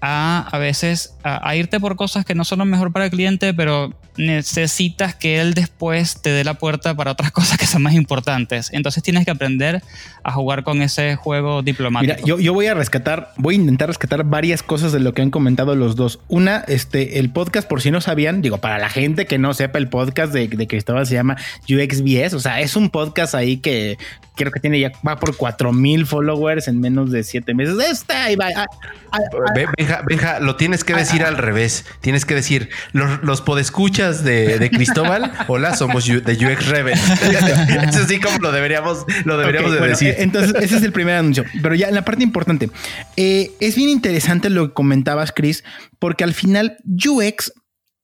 [0.00, 3.54] a a veces a, irte por cosas que no son lo mejor para el cliente,
[3.54, 7.94] pero necesitas que él después te dé la puerta para otras cosas que son más
[7.94, 8.70] importantes.
[8.72, 9.82] Entonces tienes que aprender
[10.22, 12.14] a jugar con ese juego diplomático.
[12.14, 15.22] Mira, yo, yo voy a rescatar, voy a intentar rescatar varias cosas de lo que
[15.22, 16.20] han comentado los dos.
[16.28, 19.78] Una, este, el podcast, por si no sabían, digo, para la gente que no sepa,
[19.78, 21.36] el podcast de, de Cristóbal se llama
[21.68, 23.98] UXBS, o sea, es un podcast ahí que
[24.38, 27.76] creo que tiene ya, va por 4000 followers en menos de 7 meses.
[27.78, 28.46] Está ahí va.
[28.56, 28.66] Ah,
[29.12, 30.02] ah, ah.
[30.06, 31.84] Benja, lo tienes que decir al revés.
[32.00, 36.98] Tienes que decir, los, los podescuchas de, de Cristóbal, hola, somos de UX Rebel.
[37.88, 40.14] Eso sí como lo deberíamos, lo deberíamos de decir.
[40.18, 41.44] Entonces, ese es el primer anuncio.
[41.62, 42.70] Pero ya en la parte importante,
[43.16, 45.64] eh, es bien interesante lo que comentabas, Chris,
[45.98, 47.52] porque al final UX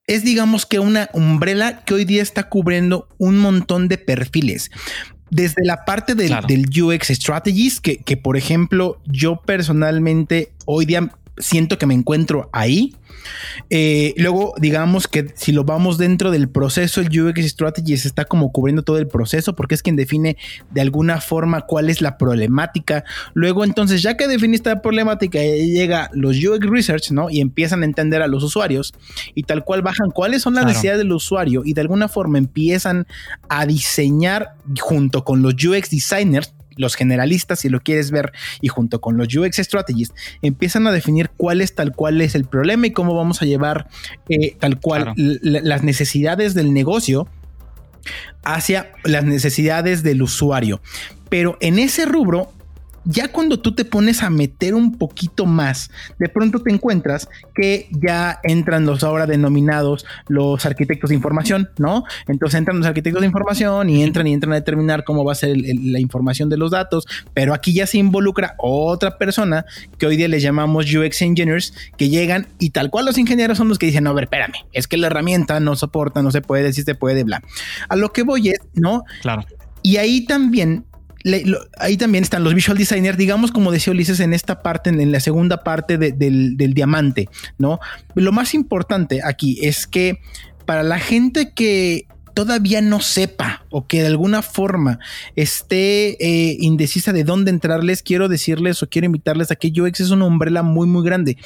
[0.06, 4.70] es digamos que una umbrella que hoy día está cubriendo un montón de perfiles
[5.30, 6.32] desde la parte del,
[6.68, 12.94] UX Strategies, que, que, por ejemplo yo personalmente hoy día siento que me encuentro ahí.
[13.70, 18.52] Eh, luego, digamos que si lo vamos dentro del proceso, el UX Strategies está como
[18.52, 20.36] cubriendo todo el proceso porque es quien define
[20.70, 23.04] de alguna forma cuál es la problemática.
[23.32, 27.30] Luego, entonces, ya que definiste la problemática, llega los UX Research, ¿no?
[27.30, 28.92] Y empiezan a entender a los usuarios
[29.34, 33.06] y tal cual bajan cuáles son las necesidades del usuario y de alguna forma empiezan
[33.48, 39.00] a diseñar junto con los UX Designers los generalistas, si lo quieres ver, y junto
[39.00, 42.92] con los UX Strategies, empiezan a definir cuál es tal cual es el problema y
[42.92, 43.88] cómo vamos a llevar
[44.28, 47.28] eh, tal cual las necesidades del negocio
[48.42, 50.80] hacia las necesidades del usuario.
[51.28, 52.52] Pero en ese rubro
[53.04, 57.88] ya cuando tú te pones a meter un poquito más, de pronto te encuentras que
[57.90, 62.04] ya entran los ahora denominados los arquitectos de información, ¿no?
[62.26, 65.36] Entonces entran los arquitectos de información y entran y entran a determinar cómo va a
[65.36, 69.66] ser la información de los datos, pero aquí ya se involucra otra persona
[69.98, 73.68] que hoy día les llamamos UX Engineers, que llegan y tal cual los ingenieros son
[73.68, 76.40] los que dicen, no, a ver, espérame, es que la herramienta no soporta, no se
[76.40, 77.42] puede, si se puede, bla.
[77.88, 79.04] A lo que voy es, ¿no?
[79.22, 79.44] Claro.
[79.82, 80.86] Y ahí también
[81.78, 85.20] ahí también están los visual designers, digamos, como decía Ulises, en esta parte, en, la
[85.20, 87.80] segunda parte del, diamante, ¿no?
[88.14, 90.20] Lo más importante aquí es que
[90.66, 94.98] para la gente que todavía no sepa o que de alguna forma
[95.36, 100.10] esté eh, indecisa de dónde entrarles, quiero decirles o quiero invitarles a que UX es
[100.10, 101.38] una umbrella muy, muy grande.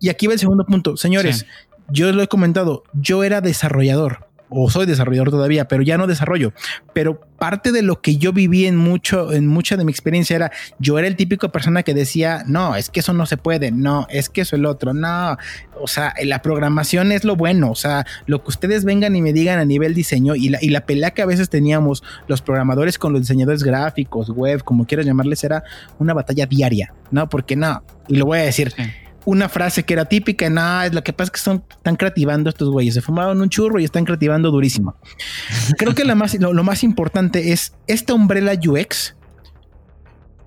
[0.00, 0.96] Y aquí va el segundo punto.
[0.96, 1.46] Señores,
[1.88, 6.52] yo lo he comentado, yo era desarrollador o soy desarrollador todavía, pero ya no desarrollo.
[6.92, 10.52] Pero parte de lo que yo viví en mucho, en mucha de mi experiencia era,
[10.78, 14.06] yo era el típico persona que decía, no, es que eso no se puede, no,
[14.10, 15.36] es que eso el otro, no,
[15.80, 19.32] o sea, la programación es lo bueno, o sea, lo que ustedes vengan y me
[19.32, 22.98] digan a nivel diseño y la, y la pelea que a veces teníamos los programadores
[22.98, 25.64] con los diseñadores gráficos, web, como quieras llamarles, era
[25.98, 27.28] una batalla diaria, ¿no?
[27.28, 28.72] Porque no, y lo voy a decir
[29.26, 32.48] una frase que era típica, nada, es lo que pasa es que son, están creativando
[32.48, 34.94] estos güeyes, se fumaron un churro y están creativando durísimo.
[35.76, 39.16] Creo que más, lo, más importante es esta umbrella UX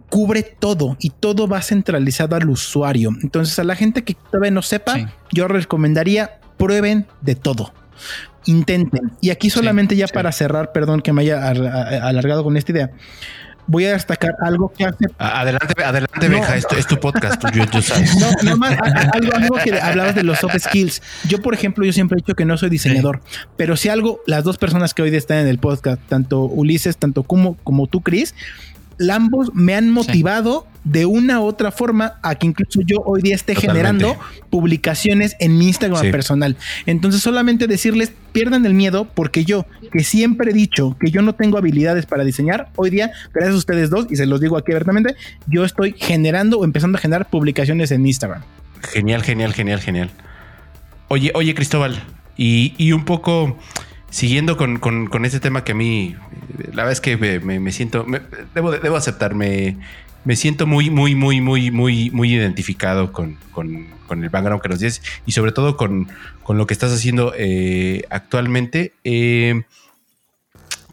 [0.10, 3.12] cubre todo y todo va centralizado al usuario.
[3.22, 7.74] Entonces a la gente que todavía no sepa, yo recomendaría prueben de todo.
[8.46, 9.12] Intenten.
[9.20, 12.92] Y aquí solamente ya para cerrar, perdón que me haya alargado con esta idea
[13.70, 15.06] voy a destacar algo que hace.
[15.18, 17.42] Adelante, adelante, Benja, esto es tu podcast.
[17.54, 17.64] yo,
[18.44, 18.76] No, más,
[19.14, 21.02] algo, algo, que hablabas de los soft skills.
[21.28, 23.22] Yo, por ejemplo, yo siempre he dicho que no soy diseñador,
[23.56, 27.24] pero si algo, las dos personas que hoy están en el podcast, tanto Ulises, tanto
[27.24, 28.34] como, como tú, Chris,
[29.10, 33.36] ambos me han motivado de una u otra forma a que incluso yo hoy día
[33.36, 34.18] esté generando
[34.50, 36.58] publicaciones en mi Instagram personal.
[36.86, 41.34] Entonces solamente decirles, pierdan el miedo porque yo, que siempre he dicho que yo no
[41.34, 44.72] tengo habilidades para diseñar, hoy día, gracias a ustedes dos, y se los digo aquí
[44.72, 45.16] abiertamente,
[45.48, 48.44] yo estoy generando o empezando a generar publicaciones en Instagram.
[48.94, 50.10] Genial, genial, genial, genial.
[51.10, 52.02] Oye, oye Cristóbal,
[52.38, 53.58] y, un poco
[54.10, 56.16] siguiendo con, con, este tema que a mí,
[56.68, 58.06] la verdad es que me, siento,
[58.56, 59.78] debo, debo aceptarme
[60.30, 63.40] me siento muy, muy, muy, muy, muy, muy identificado con,
[64.12, 66.08] el background que nos dices y sobre todo con,
[66.48, 68.94] lo que estás haciendo eh, actualmente.
[69.04, 69.64] Eh,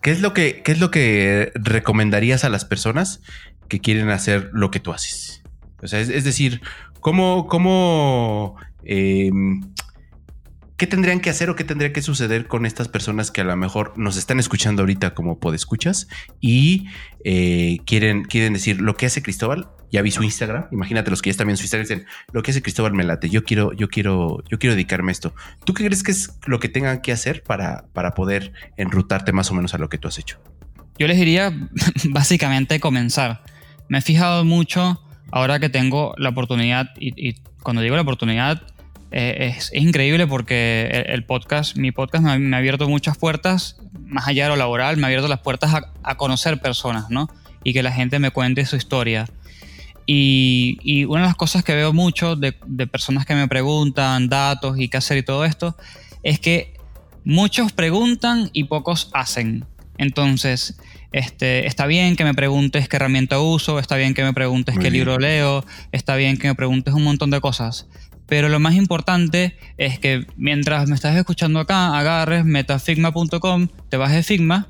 [0.01, 3.21] ¿qué, es lo que, ¿Qué es lo que recomendarías a las personas
[3.69, 5.43] que quieren hacer lo que tú haces?
[5.83, 6.63] O sea, es, decir,
[7.01, 9.31] ¿cómo, cómo eh,
[10.77, 13.57] ¿qué tendrían que hacer o qué tendría que suceder con estas personas que a lo
[13.57, 16.09] mejor nos están escuchando ahorita como podescuchas
[16.41, 16.87] y
[17.25, 19.69] eh, quieren, quieren decir lo que hace Cristóbal?
[19.91, 20.67] Ya vi su Instagram.
[20.73, 23.31] Imagínate los que ya están viendo su Instagram dicen lo que hace Cristóbal me late.
[23.31, 25.35] Yo quiero, yo quiero, yo quiero dedicarme a esto.
[25.65, 29.51] ¿Tú qué crees que es lo que tengan que hacer para, para poder enrutarte más
[29.51, 30.41] o menos a lo que tú has hecho?
[30.99, 31.53] Yo les diría
[32.11, 33.43] básicamente comenzar.
[33.89, 38.63] Me he fijado mucho ahora que tengo la oportunidad y, y cuando digo la oportunidad
[39.13, 44.45] eh, es, increíble porque el, podcast, mi podcast me ha, abierto muchas puertas, más allá
[44.45, 47.29] de lo laboral, me ha abierto las puertas a, conocer personas, ¿no?
[47.63, 49.27] Y que la gente me cuente su historia.
[50.07, 54.89] Y, una de las cosas que veo mucho de, personas que me preguntan datos y
[54.89, 55.77] qué hacer y todo esto,
[56.23, 56.75] es que
[57.25, 59.65] muchos preguntan y pocos hacen.
[59.99, 60.79] Entonces,
[61.13, 64.91] este, está bien que me preguntes qué herramienta uso, está bien que me preguntes qué
[64.91, 67.87] libro leo, está bien que me preguntes un montón de cosas,
[68.27, 74.23] pero lo más importante es que mientras me estás escuchando acá, agarres metafigma.com, te de
[74.23, 74.69] Figma,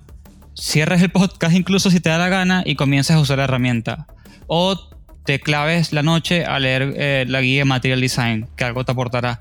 [0.54, 4.06] cierres el podcast incluso si te da la gana y comiences a usar la herramienta.
[4.46, 4.90] O
[5.24, 8.92] te claves la noche a leer eh, la guía de Material Design, que algo te
[8.92, 9.40] aportará.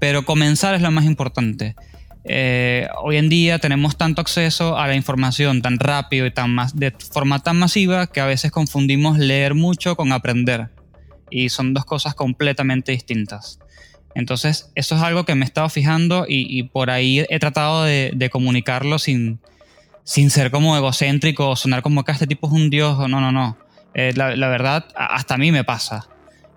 [0.00, 1.74] Pero comenzar es lo más importante.
[2.24, 6.92] Eh, hoy en día tenemos tanto acceso a la información tan rápido y tan de
[6.92, 10.68] forma tan masiva que a veces confundimos leer mucho con aprender
[11.30, 13.58] y son dos cosas completamente distintas.
[14.14, 18.30] Entonces, eso es algo que me he estado fijando y, por ahí he tratado de,
[18.32, 19.38] comunicarlo sin,
[20.04, 23.20] sin ser como egocéntrico o sonar como que este tipo es un dios o no,
[23.20, 23.56] no, no.
[23.94, 26.08] Eh, la, verdad, hasta a mí me pasa.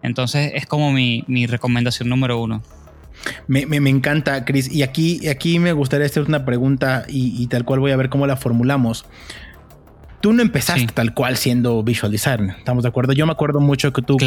[0.01, 2.63] Entonces, es como mi, recomendación número uno.
[3.47, 4.71] Me, encanta, Chris.
[4.71, 8.25] Y aquí, aquí me gustaría hacer una pregunta y, tal cual voy a ver cómo
[8.25, 9.05] la formulamos
[10.21, 12.55] tú no empezaste tal cual siendo visual designer.
[12.57, 13.13] ¿Estamos de acuerdo?
[13.13, 14.17] Yo me acuerdo mucho que tú,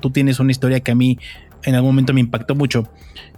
[0.00, 1.18] tú, tienes una historia que a mí
[1.62, 2.88] en algún momento me impactó mucho.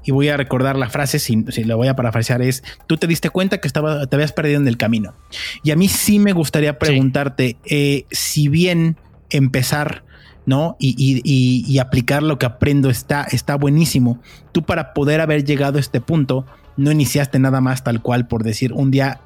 [0.04, 3.06] Y voy a recordar la frase, si, si la voy a parafrasear, es, tú te
[3.06, 5.14] diste cuenta que estaba, te habías perdido en el camino.
[5.62, 8.96] Y a mí sí me gustaría preguntarte, eh, si bien
[9.30, 10.04] empezar...
[10.46, 10.76] ¿no?
[10.78, 14.20] Y, y, aplicar lo que aprendo está, está buenísimo.
[14.52, 16.44] Tú para poder haber llegado a este punto,
[16.76, 19.22] no iniciaste nada más tal cual por decir un día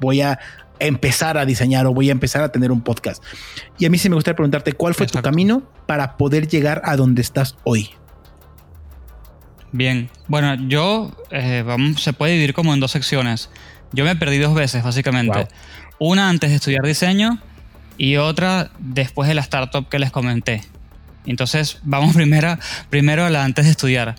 [0.00, 0.38] voy a
[0.86, 3.22] empezar a diseñar o voy a empezar a tener un podcast.
[3.78, 6.96] Y a mí sí me gustaría preguntarte cuál fue tu camino para poder llegar a
[6.96, 7.90] donde estás hoy.
[9.72, 13.48] Bien, bueno, yo eh, vamos, se puede dividir como en dos secciones.
[13.92, 15.48] Yo me perdí dos veces, básicamente.
[15.98, 17.38] Una antes de estudiar diseño
[17.96, 20.62] y otra después de la startup que les comenté.
[21.24, 22.58] Entonces, vamos primero,
[22.90, 24.14] primero a la antes de estudiar.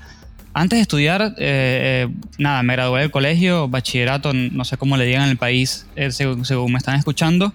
[0.55, 5.05] Antes de estudiar, eh, eh, nada, me gradué del colegio, bachillerato, no sé cómo le
[5.05, 7.53] digan en el país, eh, según, me están escuchando.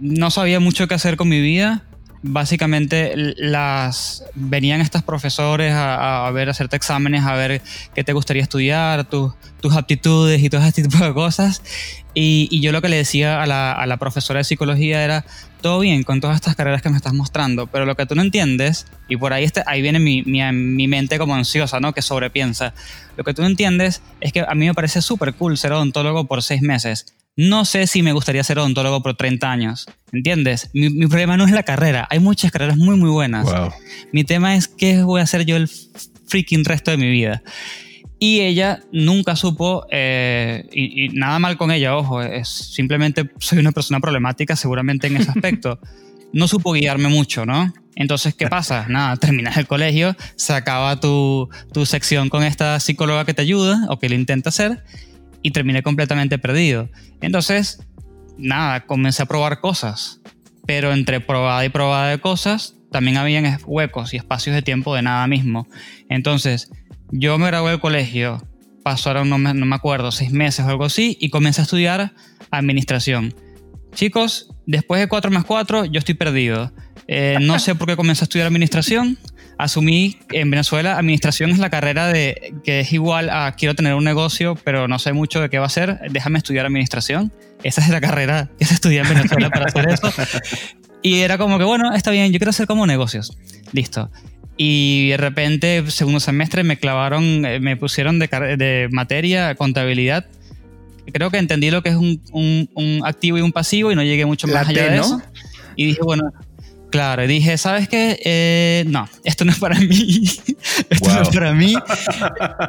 [0.00, 1.82] no sabía mucho qué hacer con mi vida.
[2.22, 7.62] Básicamente las venían estos profesores a, ver, a hacerte exámenes, a ver
[7.94, 11.62] qué te gustaría estudiar, tus aptitudes y todo ese tipo de cosas.
[12.12, 15.24] Y, yo lo que le decía a la, profesora de psicología era,
[15.60, 18.22] todo bien con todas estas carreras que me estás mostrando, pero lo que tú no
[18.22, 21.92] entiendes, y por ahí, este, ahí viene mi, mi, mente como ansiosa, ¿no?
[21.92, 22.74] Que sobrepiensa.
[23.16, 26.24] Lo que tú no entiendes es que a mí me parece súper cool ser odontólogo
[26.26, 27.14] por seis meses.
[27.40, 29.86] No sé si me gustaría ser odontólogo por 30 años.
[30.12, 30.68] ¿Entiendes?
[30.74, 32.06] Mi, mi problema no es la carrera.
[32.10, 33.48] Hay muchas carreras muy, muy buenas.
[34.12, 35.66] Mi tema es qué voy a hacer yo el
[36.26, 37.42] freaking resto de mi vida.
[38.18, 43.72] Y ella nunca supo, eh, y, nada mal con ella, ojo, es, simplemente soy una
[43.72, 45.80] persona problemática seguramente en ese aspecto.
[46.34, 47.72] No supo guiarme mucho, ¿no?
[47.94, 48.84] Entonces, ¿qué pasa?
[48.90, 53.86] Nada, terminas el colegio, se acaba tu, tu sección con esta psicóloga que te ayuda
[53.88, 54.84] o que lo intenta hacer
[55.42, 56.88] y terminé completamente perdido.
[57.20, 57.80] Entonces,
[58.38, 60.20] nada, comencé a probar cosas,
[60.66, 65.02] pero entre probada y probada de cosas, también habían huecos y espacios de tiempo de
[65.02, 65.66] nada mismo.
[66.08, 66.70] Entonces,
[67.10, 68.46] yo me gradué del colegio,
[68.82, 72.12] pasaron, no me, no me acuerdo, seis meses o algo así, y comencé a estudiar
[72.50, 73.34] administración.
[73.94, 76.72] Chicos, después de 4 más 4, yo estoy perdido.
[77.08, 79.18] Eh, no sé por qué comencé a estudiar administración.
[79.60, 84.04] Asumí en Venezuela, administración es la carrera de que es igual a quiero tener un
[84.04, 86.00] negocio, pero no sé mucho de qué va a ser.
[86.10, 87.30] Déjame estudiar administración.
[87.62, 90.10] Esa es la carrera que se estudia en Venezuela para hacer eso.
[91.02, 93.36] Y era como que, bueno, está bien, yo quiero hacer como negocios.
[93.72, 94.10] Listo.
[94.56, 100.26] Y de repente, segundo semestre, me clavaron, eh, me pusieron de, de materia contabilidad.
[101.12, 104.26] Creo que entendí lo que es un, un, activo y un pasivo y no llegué
[104.26, 105.22] mucho más allá de eso.
[105.76, 106.32] Y dije, bueno,
[106.90, 108.20] Claro, dije, ¿sabes qué?
[108.24, 110.24] Eh, no, esto no es para mí.
[110.90, 111.74] esto no es para mí.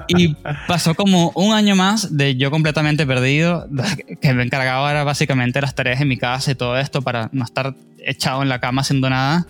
[0.08, 0.36] Y
[0.68, 3.68] pasó como un año más de yo completamente perdido,
[4.22, 7.44] que me encargaba era básicamente las tareas en mi casa y todo esto para no
[7.44, 9.48] estar echado en la cama haciendo nada.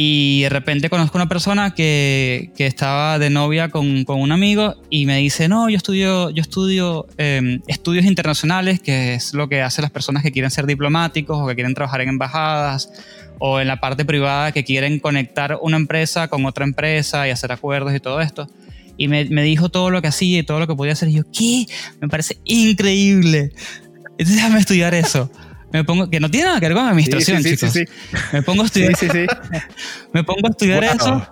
[0.00, 4.76] Y de repente conozco una persona que, que estaba de novia con, con, un amigo
[4.90, 9.60] y me dice, no, yo estudio, yo estudio em, estudios internacionales, que es lo que
[9.60, 12.90] hacen las personas que quieren ser diplomáticos o que quieren trabajar en embajadas
[13.38, 17.52] o en la parte privada que quieren conectar una empresa con otra empresa y hacer
[17.52, 18.48] acuerdos y todo esto.
[18.96, 21.08] Y me, me dijo todo lo que hacía y todo lo que podía hacer.
[21.08, 21.66] Y yo, ¿qué?
[22.00, 23.52] Me parece increíble.
[24.18, 25.30] Entonces déjame estudiar eso.
[25.72, 27.72] Me pongo, que no tiene nada que ver con administración, sí, sí, chicos.
[27.72, 27.84] Sí,
[28.32, 28.92] me pongo a estudiar,
[30.12, 31.26] me pongo a estudiar eso.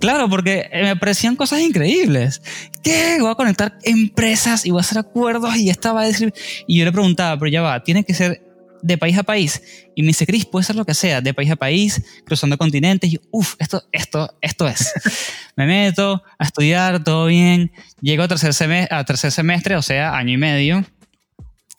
[0.00, 2.40] Claro, porque me parecían cosas increíbles.
[2.82, 3.18] ¿Qué?
[3.20, 6.32] Voy a conectar empresas y voy a hacer acuerdos y estaba a decir.
[6.66, 8.42] Y yo le preguntaba, pero ya va, tiene que ser
[8.82, 9.62] de país a país.
[9.94, 13.12] Y me dice, Chris, puede ser lo que sea, de país a país, cruzando continentes.
[13.12, 14.92] Y uff, esto, esto, esto es.
[15.56, 17.72] me meto a estudiar, todo bien.
[18.00, 20.84] Llego a tercer, semestre, a tercer semestre, o sea, año y medio.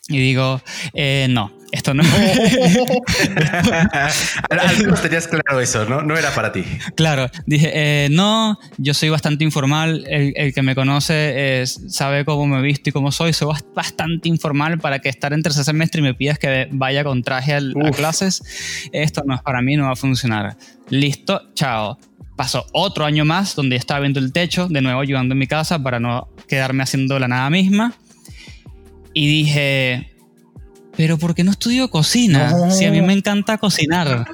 [0.08, 0.60] Y digo,
[0.94, 2.02] eh, no, esto no.
[4.50, 6.02] Al menos tenías claro eso, ¿no?
[6.02, 6.64] No era para ti.
[6.96, 10.04] Claro, dije, eh, no, yo soy bastante informal.
[10.08, 13.32] El, que me conoce sabe cómo me he visto y cómo soy.
[13.32, 17.22] Soy bastante informal para que estar en tercer semestre y me pidas que vaya con
[17.22, 17.60] traje a
[17.94, 18.42] clases.
[18.90, 20.56] Esto no es para mí, no va a funcionar.
[20.90, 21.96] Listo, chao.
[22.36, 25.80] Pasó otro año más donde estaba viendo el techo, de nuevo ayudando en mi casa
[25.80, 27.94] para no quedarme haciendo la nada misma.
[29.14, 30.12] Y dije,
[30.96, 32.70] pero ¿por qué no estudio cocina?
[32.70, 34.26] Si a mí me encanta cocinar.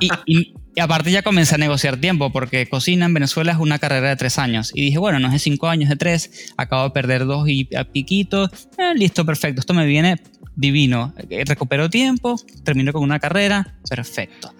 [0.00, 4.16] Y, aparte ya comencé a negociar tiempo, porque cocina en Venezuela es una carrera de
[4.16, 4.72] tres años.
[4.74, 7.68] Y dije, bueno, no es de cinco años, de tres, acabo de perder dos y
[7.76, 8.50] a piquito.
[8.78, 10.20] Eh, listo, perfecto, esto me viene
[10.56, 11.14] divino.
[11.30, 14.52] Eh, recupero tiempo, termino con una carrera, perfecto.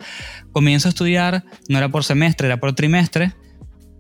[0.52, 3.32] Comienzo a estudiar, no era por semestre, era por trimestre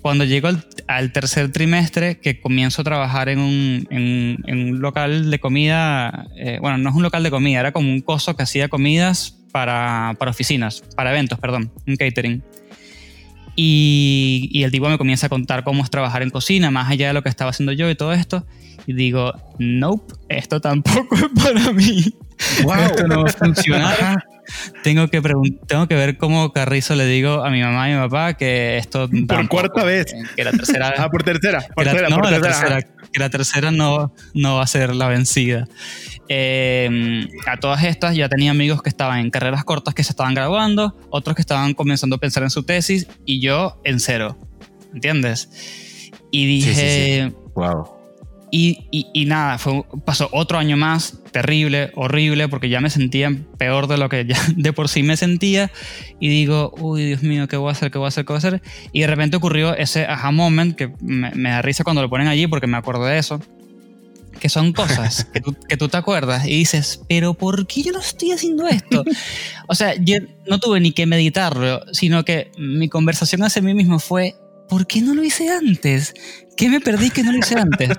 [0.04, 0.50] cuando llego
[0.86, 6.58] al, tercer trimestre, que comienzo a trabajar en un, en, un local de comida, eh,
[6.60, 10.14] bueno, no es un local de comida, era como un coso que hacía comidas para,
[10.18, 12.44] para oficinas, para eventos, perdón, un catering.
[13.56, 17.08] Y, y, el tipo me comienza a contar cómo es trabajar en cocina, más allá
[17.08, 18.46] de lo que estaba haciendo yo y todo esto.
[18.86, 22.14] Y digo, nope, esto tampoco es para mí.
[22.62, 22.74] Wow.
[22.74, 24.24] Esto no va a funcionar
[24.82, 25.20] tengo que
[25.66, 29.08] tengo que ver cómo Carrizo le digo a mi mamá y mi papá que esto
[29.28, 30.14] por cuarta vez.
[30.36, 32.82] que la tercera ah por tercera por tercera, no, La tercera.
[32.82, 35.66] que la tercera no, no va a ser la vencida.
[36.28, 40.32] Em, a todas estas ya tenía amigos que estaban en carreras cortas que se estaban
[40.34, 44.38] graduando otros que estaban comenzando a pensar en su tesis y yo en cero
[44.94, 45.50] ¿entiendes?
[46.30, 47.94] y dije wow
[48.56, 53.98] y, nada, fue, pasó otro año más terrible, horrible, porque ya me sentía peor de
[53.98, 55.72] lo que ya de por sí me sentía.
[56.20, 57.90] Y digo, uy, Dios mío, ¿qué voy a hacer?
[57.90, 58.24] ¿Qué voy a hacer?
[58.24, 58.62] ¿Qué voy a hacer?
[58.92, 62.46] Y de repente ocurrió ese aha moment que me, da risa cuando lo ponen allí,
[62.46, 63.40] porque me acuerdo de eso.
[64.38, 67.92] Que son cosas que, tú, que tú te acuerdas y dices, pero ¿por qué yo
[67.92, 69.02] no estoy haciendo esto?
[69.66, 70.18] o sea, yo
[70.48, 74.36] no tuve ni que meditarlo, sino que mi conversación hacia mí mismo fue,
[74.68, 76.14] ¿por qué no lo hice antes?
[76.56, 77.90] ¿Qué me perdí que no lo hice antes?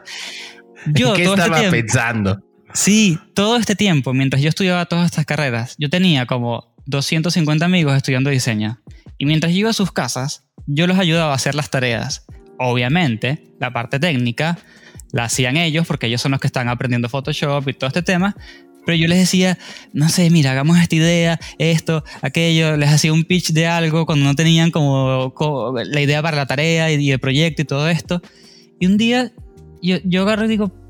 [0.94, 2.45] Yo, ¿Qué este estaba pensando?
[2.76, 7.96] Sí, todo este tiempo, mientras yo estudiaba todas estas carreras, yo tenía como 250 amigos
[7.96, 8.82] estudiando diseño.
[9.18, 12.26] Y mientras yo iba a sus casas, yo los ayudaba a hacer las tareas.
[12.60, 14.58] Obviamente, la parte técnica
[15.14, 18.36] la hacían ellos porque ellos son los que están aprendiendo Photoshop y todo este tema.
[18.86, 19.58] Pero yo les decía,
[19.94, 22.76] no sé, mira, hagamos esta idea, esto, aquello.
[22.76, 25.34] Les hacía un pitch de algo cuando no tenían como,
[25.82, 28.22] la idea para la tarea y, el proyecto y todo esto.
[28.82, 29.32] Y un día
[29.82, 30.85] yo, yo agarro y digo,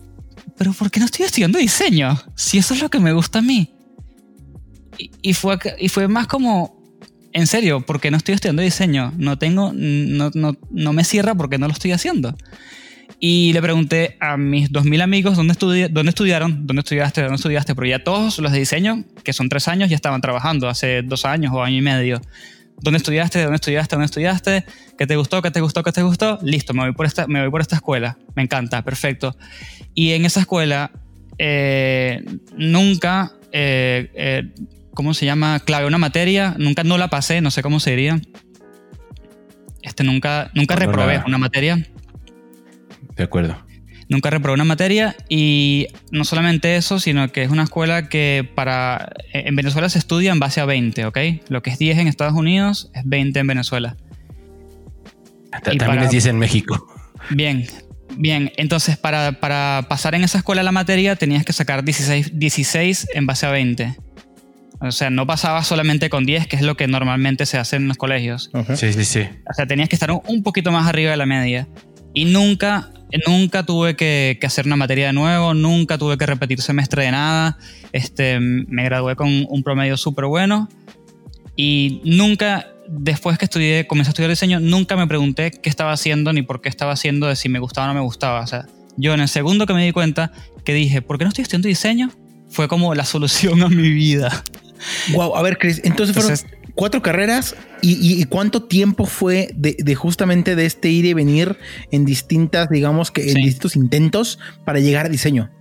[0.58, 2.20] pero ¿por qué no estoy estudiando diseño?
[2.36, 3.72] Si eso es lo que me gusta a mí.
[5.22, 6.82] Y, fue, y fue más como,
[7.34, 9.14] en serio, ¿por qué no estoy estudiando diseño?
[9.18, 12.36] No tengo, no, no, no me cierra porque no lo estoy haciendo.
[13.20, 17.88] Y le pregunté a mis 2.000 amigos dónde, dónde estudiaron, dónde estudiaste, dónde estudiaste, pero
[17.88, 21.54] ya todos los de diseño, que son tres años, ya estaban trabajando hace dos años
[21.54, 22.22] o año y medio.
[22.82, 23.42] ¿Dónde estudiaste?
[23.42, 23.96] ¿Dónde estudiaste?
[23.96, 24.66] ¿Dónde estudiaste?
[24.98, 25.42] ¿Qué te gustó?
[25.42, 25.84] ¿Qué te gustó?
[25.84, 26.40] ¿Qué te gustó?
[26.42, 28.18] Listo, me voy por esta, me voy por esta escuela.
[28.36, 29.36] Me encanta, perfecto.
[29.94, 30.92] Y en esa escuela
[31.38, 32.24] eh,
[32.56, 34.50] nunca, eh, eh,
[34.94, 35.60] ¿cómo se llama?
[35.62, 38.20] Clave una materia, nunca no la pasé, no sé cómo se diría.
[39.82, 41.78] Este, nunca, nunca reprobé una materia.
[43.16, 43.64] De acuerdo.
[44.16, 49.11] Nunca reprobé una materia y no solamente eso, sino que es una escuela que para
[49.34, 51.18] en Venezuela se estudia en base a 20, ¿ok?
[51.49, 53.97] Lo que es 10 en Estados Unidos es 20 en Venezuela.
[55.61, 56.88] También es 10 en México.
[57.30, 57.68] Bien,
[58.16, 58.53] bien.
[58.55, 59.34] Entonces, para,
[59.89, 63.97] pasar en esa escuela la materia tenías que sacar 16, 16 en base a 20.
[64.80, 67.89] O sea, no pasaba solamente con 10, que es lo que normalmente se hace en
[67.89, 68.49] los colegios.
[68.76, 69.28] Sí, sí, sí.
[69.51, 71.68] O sea, tenías que estar un poquito más arriba de la media.
[72.16, 72.89] Y nunca,
[73.28, 77.57] nunca tuve que, hacer una materia de nuevo, nunca tuve que repetir semestre de nada.
[77.91, 80.70] Este, me gradué con un promedio súper bueno.
[81.57, 86.32] Y nunca, después que estudié, comencé a estudiar diseño, nunca me pregunté qué estaba haciendo
[86.32, 88.39] ni por qué estaba haciendo, de si me gustaba o no me gustaba.
[88.39, 90.32] O sea, yo en el segundo que me di cuenta
[90.63, 92.11] que dije, ¿por qué no estoy estudiando diseño?
[92.49, 94.43] Fue como la solución a mi vida.
[95.13, 96.38] Wow, a ver, Chris, entonces fueron
[96.76, 101.58] cuatro carreras y, cuánto tiempo fue de, justamente de este ir y venir
[101.92, 105.52] en distintas, digamos que en distintos intentos para llegar a diseño.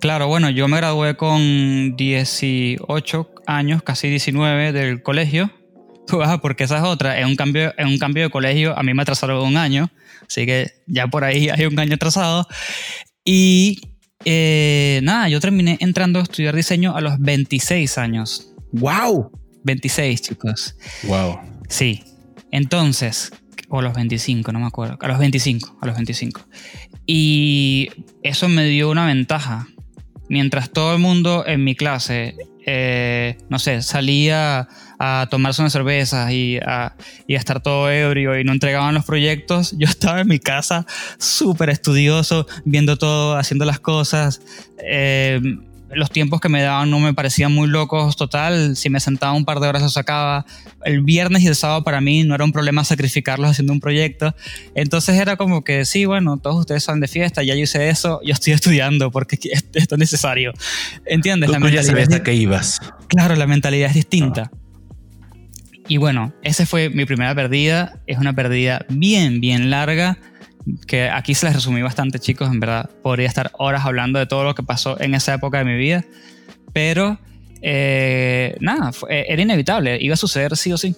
[0.00, 5.50] Claro, bueno, yo me gradué con 18 años, casi 19 del colegio.
[6.42, 9.02] Porque esa es otra, en un cambio, en un cambio de colegio a mí me
[9.02, 9.90] atrasaron un año,
[10.26, 12.46] así que ya por ahí hay un año atrasado.
[13.24, 13.80] Y
[14.24, 18.52] eh, nada, yo terminé entrando a estudiar diseño a los 26 años.
[18.72, 19.39] ¡Wow!
[19.64, 20.76] 26, chicos.
[21.04, 21.38] ¡Wow!
[21.68, 22.02] Sí.
[22.50, 23.32] Entonces,
[23.68, 24.98] o a los 25, no me acuerdo.
[25.00, 26.40] A los 25, a los 25.
[27.06, 27.88] Y
[28.22, 29.68] eso me dio una ventaja.
[30.28, 32.36] Mientras todo el mundo en mi clase,
[32.66, 36.94] eh, no sé, salía a tomarse unas cervezas y a,
[37.26, 40.86] y a, estar todo ebrio y no entregaban los proyectos, yo estaba en mi casa
[41.18, 44.42] súper estudioso, viendo todo, haciendo las cosas.
[44.84, 45.40] Eh,
[45.92, 49.44] los tiempos que me daban no me parecían muy locos, total, si me sentaba un
[49.44, 50.46] par de horas lo sacaba.
[50.84, 54.34] El viernes y el sábado para mí no era un problema sacrificarlos haciendo un proyecto.
[54.74, 58.20] Entonces era como que sí, bueno, todos ustedes salen de fiesta, ya yo hice eso,
[58.24, 59.38] yo estoy estudiando porque
[59.74, 60.52] esto es necesario.
[61.06, 61.50] ¿Entiendes?
[61.50, 62.80] la mentalidad ya a qué ibas.
[63.08, 64.50] Claro, la mentalidad es distinta.
[65.88, 68.00] Y bueno, esa fue mi primera pérdida.
[68.06, 70.18] Es una pérdida bien, bien larga.
[70.86, 72.50] Que aquí se les resumí bastante, chicos.
[72.50, 75.64] En verdad, podría estar horas hablando de todo lo que pasó en esa época de
[75.64, 76.04] mi vida.
[76.72, 77.18] Pero
[77.62, 79.98] eh, nada, eh, era inevitable.
[80.00, 80.94] Iba a suceder sí o sí.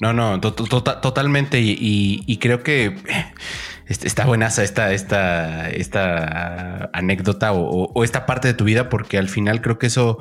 [0.00, 1.58] No, no, totalmente.
[1.60, 2.96] Y, creo que
[3.88, 9.60] está buenaza esta, esta, esta anécdota o, esta parte de tu vida, porque al final
[9.62, 10.18] creo que eso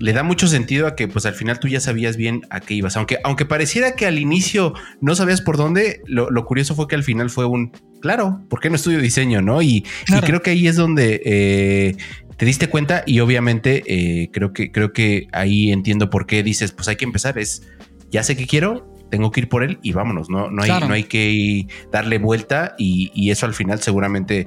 [0.00, 2.74] le da mucho sentido a que pues al final tú ya sabías bien a qué
[2.74, 2.96] ibas.
[2.96, 7.02] Aunque, aunque pareciera que al inicio no sabías por dónde, lo, curioso fue que al
[7.02, 9.42] final fue un, claro, ¿por qué no estudio diseño?
[9.42, 9.60] ¿No?
[9.62, 9.84] Y,
[10.24, 11.96] creo que ahí es donde eh,
[12.36, 16.72] te diste cuenta y obviamente eh, creo, que, creo que ahí entiendo por qué dices,
[16.72, 17.68] pues hay que empezar, es,
[18.10, 20.92] ya sé que quiero, tengo que ir por él y vámonos, no, no, hay, no
[20.92, 24.46] hay que darle vuelta y, y eso al final seguramente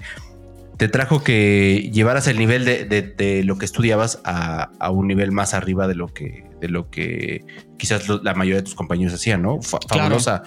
[0.81, 5.87] te trajo que llevaras el nivel de, lo que estudiabas a, un nivel más arriba
[5.87, 7.45] de lo que, de lo que
[7.77, 9.59] quizás la mayoría de tus compañeros hacían, ¿no?
[9.61, 10.41] fabulosa,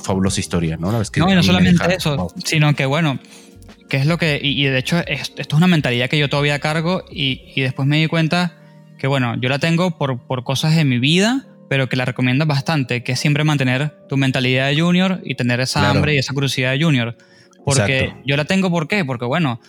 [0.00, 0.92] fabulosa historia, ¿no?
[0.92, 3.18] no, y no solamente eso, sino que bueno,
[3.88, 7.02] que es lo que, y, de hecho esto, es una mentalidad que yo todavía cargo
[7.10, 8.58] y, después me di cuenta
[8.96, 12.46] que bueno, yo la tengo por, por cosas de mi vida, pero que la recomiendo
[12.46, 16.32] bastante, que es siempre mantener tu mentalidad de junior y tener esa hambre y esa
[16.32, 17.16] curiosidad de junior.
[17.64, 19.04] Porque yo la tengo, ¿por qué?
[19.04, 19.60] Porque bueno,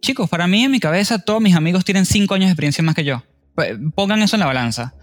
[0.00, 2.94] chicos, para mí en mi cabeza todos mis amigos tienen cinco años de experiencia más
[2.94, 3.22] que yo.
[3.94, 4.94] Pongan eso en la balanza.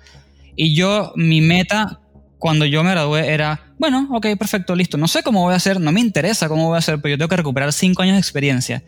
[0.55, 2.01] Y yo, mi meta
[2.37, 4.97] cuando yo me gradué era, bueno, ok, perfecto, listo.
[4.97, 7.17] No sé cómo voy a hacer, no me interesa cómo voy a hacer, pero yo
[7.17, 8.83] tengo que recuperar cinco años de experiencia.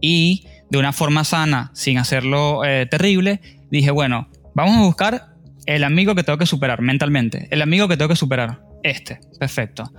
[0.00, 5.34] Y de una forma sana, sin hacerlo eh, terrible, dije, bueno, vamos a buscar
[5.66, 7.48] el amigo que tengo que superar mentalmente.
[7.50, 8.62] El amigo que tengo que superar.
[8.82, 9.90] Este, perfecto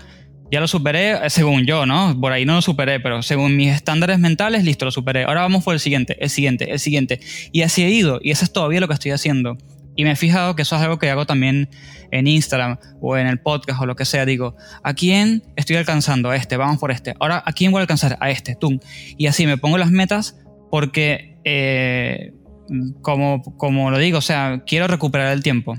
[0.51, 2.17] ya lo superé, eh, según yo, ¿no?
[2.19, 5.23] Por ahí no lo superé, pero según mis estándares mentales, listo, lo superé.
[5.23, 7.19] Ahora vamos por el siguiente, el siguiente, el siguiente.
[7.51, 9.57] Y así he ido, y eso es todavía lo que estoy haciendo.
[9.95, 11.69] Y me he fijado que eso es algo que hago también
[12.11, 14.25] en Instagram o en el podcast o lo que sea.
[14.25, 16.29] Digo, ¿a quién estoy alcanzando?
[16.29, 17.15] A este, vamos por este.
[17.19, 18.17] Ahora, ¿a quién voy a alcanzar?
[18.19, 18.79] A este, tú.
[19.17, 20.37] Y así me pongo las metas
[20.69, 22.33] porque, eh,
[23.01, 25.77] como, como lo digo, o sea, quiero recuperar el tiempo.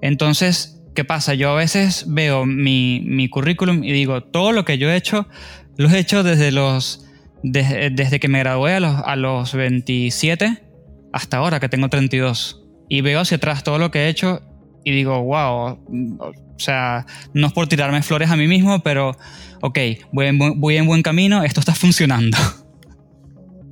[0.00, 1.34] Entonces, ¿qué pasa?
[1.34, 5.28] Yo a veces veo mi, currículum y digo, todo lo que yo he hecho,
[5.76, 7.06] lo he hecho desde los...
[7.44, 10.64] desde que me gradué a los, a los 27
[11.12, 12.64] hasta ahora que tengo 32.
[12.88, 14.42] Y veo hacia atrás todo lo que he hecho
[14.84, 15.80] y digo, wow,
[16.18, 19.16] o sea, no es por tirarme flores a mí mismo, pero
[19.60, 19.78] ok,
[20.12, 22.38] voy voy en buen camino, esto está funcionando.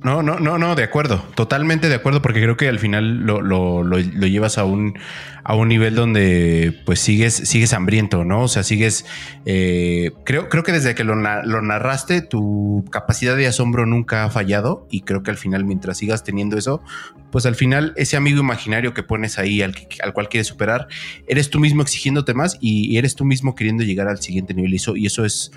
[0.05, 3.41] No, no, no, no, de acuerdo, totalmente de acuerdo, porque creo que al final lo,
[3.41, 4.99] lo, lo, llevas a un,
[5.43, 8.43] a un nivel donde pues sigues, sigues hambriento, ¿no?
[8.43, 9.07] O sea, sigues,
[9.47, 14.85] eh, creo, creo que desde que lo, narraste, tu capacidad de asombro nunca ha fallado
[14.91, 16.83] y creo que al final, mientras sigas teniendo eso,
[17.31, 20.87] pues al final ese amigo imaginario que pones ahí al, al cual quieres superar,
[21.25, 24.75] eres tú mismo exigiéndote más y eres tú mismo queriendo llegar al siguiente nivel y
[24.75, 25.51] eso, y eso es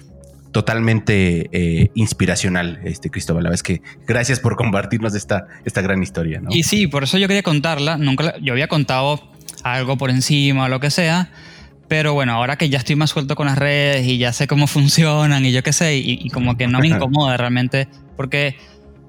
[0.52, 3.44] totalmente eh, inspiracional, este Cristóbal.
[3.44, 6.40] La verdad es que gracias por compartirnos esta, esta gran historia.
[6.50, 7.96] Y sí, por eso yo quería contarla.
[7.96, 9.20] Nunca yo había contado
[9.62, 11.30] algo por encima o lo que sea.
[11.88, 14.66] Pero bueno, ahora que ya estoy más suelto con las redes y ya sé cómo
[14.66, 18.56] funcionan y yo qué sé, y, como que no me incomoda realmente, porque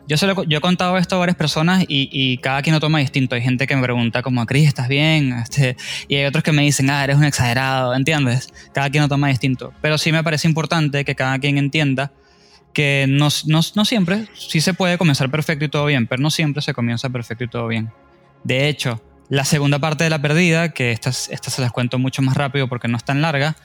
[0.10, 3.36] yo, yo he contado esto a varias personas y, cada quien lo toma distinto.
[3.36, 5.34] Hay gente que me pregunta como, Cris, ¿estás bien?
[5.34, 8.52] Este, y hay otros que me dicen, ah, eres un exagerado, ¿entiendes?
[8.74, 9.72] Cada quien lo toma distinto.
[9.82, 12.12] Pero sí me parece importante que cada quien entienda
[12.74, 16.30] que no, no, no siempre, sí se puede comenzar perfecto y todo bien, pero no
[16.30, 17.92] siempre se comienza perfecto y todo bien.
[18.44, 22.22] De hecho, la segunda parte de la perdida, que estas, estas se las cuento mucho
[22.22, 23.56] más rápido porque no es tan larga,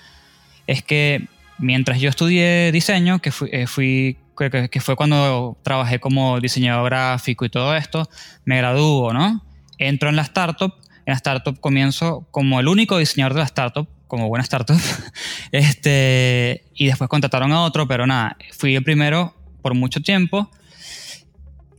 [0.67, 1.29] es que
[1.59, 7.45] mientras yo estudié diseño, que fui, eh, fui que, fue cuando trabajé como diseñador gráfico
[7.45, 8.09] y todo esto,
[8.45, 9.45] me gradúo, ¿no?
[9.79, 10.75] Entro en la startup,
[11.07, 14.79] en la startup comienzo como el único diseñador de la startup, como buena startup,
[15.53, 20.51] este, y después contrataron a otro, pero nada, fui el primero por mucho tiempo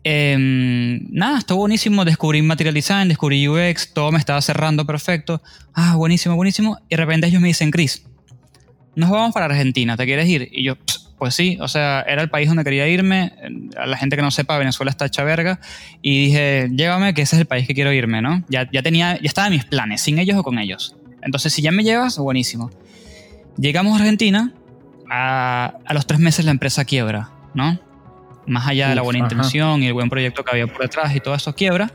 [0.07, 2.05] Em, nada, estuvo buenísimo.
[2.05, 5.41] Descubrí Material Design, descubrí UX, todo me estaba cerrando perfecto.
[5.73, 6.77] Ah, buenísimo, buenísimo.
[6.89, 8.05] Y de repente ellos me dicen, Chris,
[8.95, 10.47] nos vamos para Argentina, ¿te quieres ir?
[10.51, 10.75] Y yo,
[11.17, 13.33] pues sí, o sea, era el país donde quería irme.
[13.77, 15.59] A la gente que no sepa, Venezuela está hecha verga.
[16.01, 18.43] Y dije, llévame, que ese es el país que quiero irme, ¿no?
[18.49, 20.95] Ya, ya tenía, ya estaba en mis planes, sin ellos o con ellos.
[21.21, 22.69] Entonces, si ya me llevas, buenísimo.
[23.57, 24.53] Llegamos a Argentina,
[25.09, 27.79] a, a los tres meses la empresa quiebra, ¿no?
[28.47, 31.19] más allá de la buena intención y el buen proyecto que había por detrás y
[31.19, 31.91] todo eso quiebra.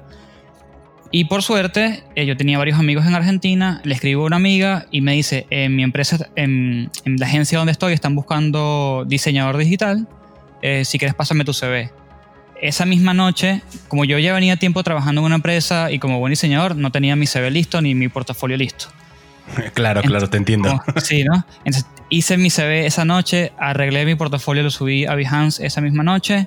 [1.12, 4.86] Y por suerte, eh, yo tenía varios amigos en Argentina, le escribo a una amiga
[4.92, 10.06] y me dice, en mi empresa, en, la agencia donde estoy, están buscando diseñador digital,
[10.62, 11.90] eh, si quieres pásame tu CV.
[12.62, 16.30] Esa misma noche, como yo ya venía tiempo trabajando en una empresa y como buen
[16.30, 18.86] diseñador, no tenía mi CV listo ni mi portafolio listo.
[19.74, 20.80] Claro, claro, te entiendo.
[21.02, 21.44] sí, ¿no?
[21.64, 26.04] Entonces, hice mi CV esa noche, arreglé mi portafolio, lo subí a Behance esa misma
[26.04, 26.46] noche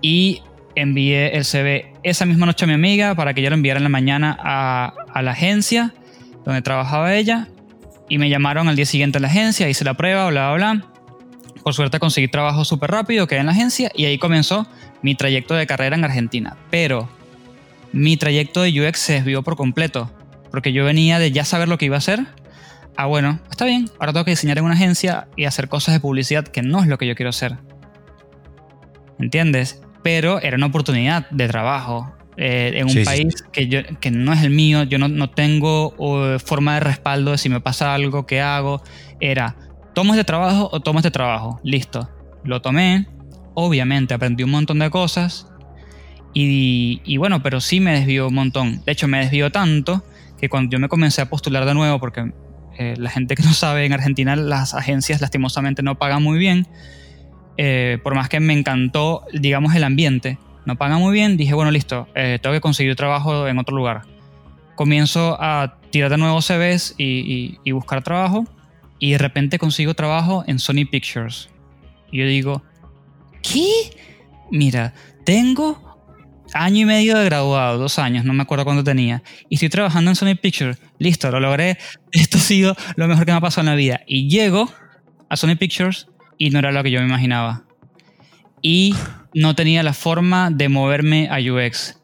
[0.00, 0.42] y
[0.74, 3.84] envié el CV esa misma noche a mi amiga para que ella lo enviara en
[3.84, 5.94] la mañana a, la agencia
[6.44, 7.48] donde trabajaba ella
[8.08, 10.86] y me llamaron al día siguiente a la agencia, hice la prueba, bla, bla, bla.
[11.62, 14.66] Por suerte conseguí trabajo súper rápido, quedé en la agencia y ahí comenzó
[15.02, 16.56] mi trayecto de carrera en Argentina.
[16.70, 17.08] Pero
[17.92, 20.10] mi trayecto de UX se desvió por completo
[20.50, 22.26] porque yo venía de ya saber lo que iba a hacer.
[22.96, 26.00] Ah, bueno, está bien, ahora tengo que diseñar en una agencia y hacer cosas de
[26.00, 27.56] publicidad que no es lo que yo quiero hacer.
[29.18, 29.82] ¿Entiendes?
[30.02, 34.42] Pero era una oportunidad de trabajo eh, en un país Que, yo, que no es
[34.42, 35.94] el mío, yo no, no tengo
[36.44, 38.82] forma de respaldo de si me pasa algo, qué hago.
[39.20, 39.56] Era,
[39.94, 41.60] ¿tomo este trabajo o tomo este trabajo?
[41.62, 42.08] Listo.
[42.44, 43.06] Lo tomé,
[43.54, 45.46] obviamente aprendí un montón de cosas
[46.34, 48.82] y, y bueno, pero sí me desvió un montón.
[48.84, 50.04] De hecho, me desvió tanto
[50.40, 52.32] que cuando yo me comencé a postular de nuevo, porque
[52.78, 56.66] eh, la gente que no sabe, en Argentina las agencias lastimosamente no pagan muy bien,
[57.56, 61.70] eh, por más que me encantó, digamos, el ambiente, no pagan muy bien, dije, bueno,
[61.70, 64.02] listo, eh, tengo que conseguir trabajo en otro lugar.
[64.76, 68.46] Comienzo a tirar de nuevo CVs y, y buscar trabajo,
[68.98, 71.50] y de repente consigo trabajo en Sony Pictures.
[72.10, 72.62] Y yo digo,
[73.42, 73.68] ¿qué?
[74.50, 74.94] Mira,
[75.24, 75.92] tengo
[76.54, 80.10] año y medio de graduado, dos años, no me acuerdo cuánto tenía, y estoy trabajando
[80.10, 81.78] en Sony Pictures, listo, lo logré,
[82.12, 84.00] esto ha sido lo mejor que me ha pasado en la vida.
[84.06, 84.70] Y llego
[85.28, 86.08] a Sony Pictures
[86.38, 87.64] y no era lo que yo me imaginaba.
[88.60, 88.94] Y
[89.34, 92.00] no tenía la forma de moverme a UX.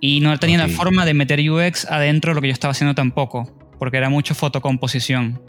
[0.00, 2.94] Y no tenía la forma de meter UX adentro de lo que yo estaba haciendo
[2.94, 5.40] tampoco, porque era mucho fotocomposición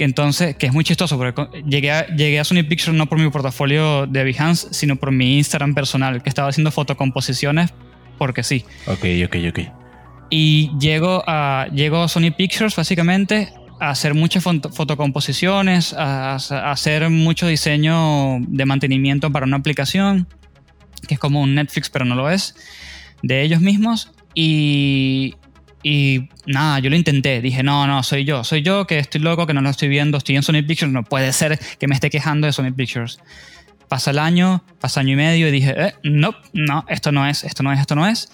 [0.00, 3.18] que entonces, que es muy chistoso, porque llegué a, llegué a Sony Pictures no por
[3.18, 7.74] mi portafolio de Behance, sino por mi Instagram personal, que estaba haciendo fotocomposiciones
[8.16, 8.64] porque sí.
[8.86, 9.60] Ok, ok, ok.
[10.30, 17.08] Y llego a, llego a Sony Pictures básicamente a hacer muchas fotocomposiciones, a, a, hacer
[17.08, 20.28] mucho diseño de mantenimiento para una aplicación,
[21.08, 22.54] que es como un Netflix, pero no lo es,
[23.22, 24.12] de ellos mismos.
[24.34, 25.34] Y,
[25.82, 27.40] y nada, yo lo intenté.
[27.40, 28.44] Dije, no, no, soy yo.
[28.44, 30.18] Soy yo que estoy loco, que no lo estoy viendo.
[30.18, 30.92] Estoy en Sony Pictures.
[30.92, 33.18] No puede ser que me esté quejando de Sony Pictures.
[33.88, 37.42] Pasa el año, pasa año y medio y dije, eh, no, no, esto no es,
[37.42, 38.30] esto no es, esto no es.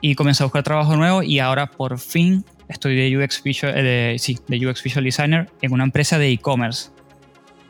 [0.00, 4.16] Y comencé a buscar trabajo nuevo y ahora por fin estoy de UX Visual, eh,
[4.18, 6.90] sí, de UX Visual Designer en una empresa de e-commerce.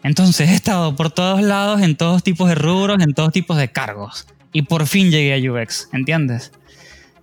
[0.03, 3.69] Entonces he estado por todos lados, en todos tipos de rubros, en todos tipos de
[3.69, 4.27] cargos.
[4.53, 6.53] Y por fin llegué a UX, ¿entiendes?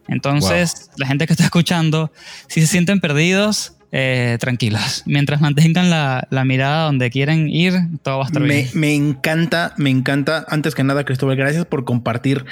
[0.08, 2.12] Entonces, la gente que está escuchando,
[2.48, 5.04] si se sienten perdidos, eh, tranquilos.
[5.06, 7.74] Mientras mantengan la, mirada donde quieren ir,
[8.04, 8.68] todo va a estar bien.
[8.74, 10.46] Me encanta, me encanta.
[10.48, 12.46] Antes que nada, Cristóbal, gracias por compartir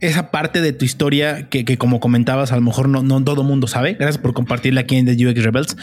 [0.00, 3.66] esa parte de tu historia que, como comentabas, a lo mejor no, no todo mundo
[3.66, 3.94] sabe.
[3.94, 5.76] Gracias por compartirla aquí en The UX Rebels.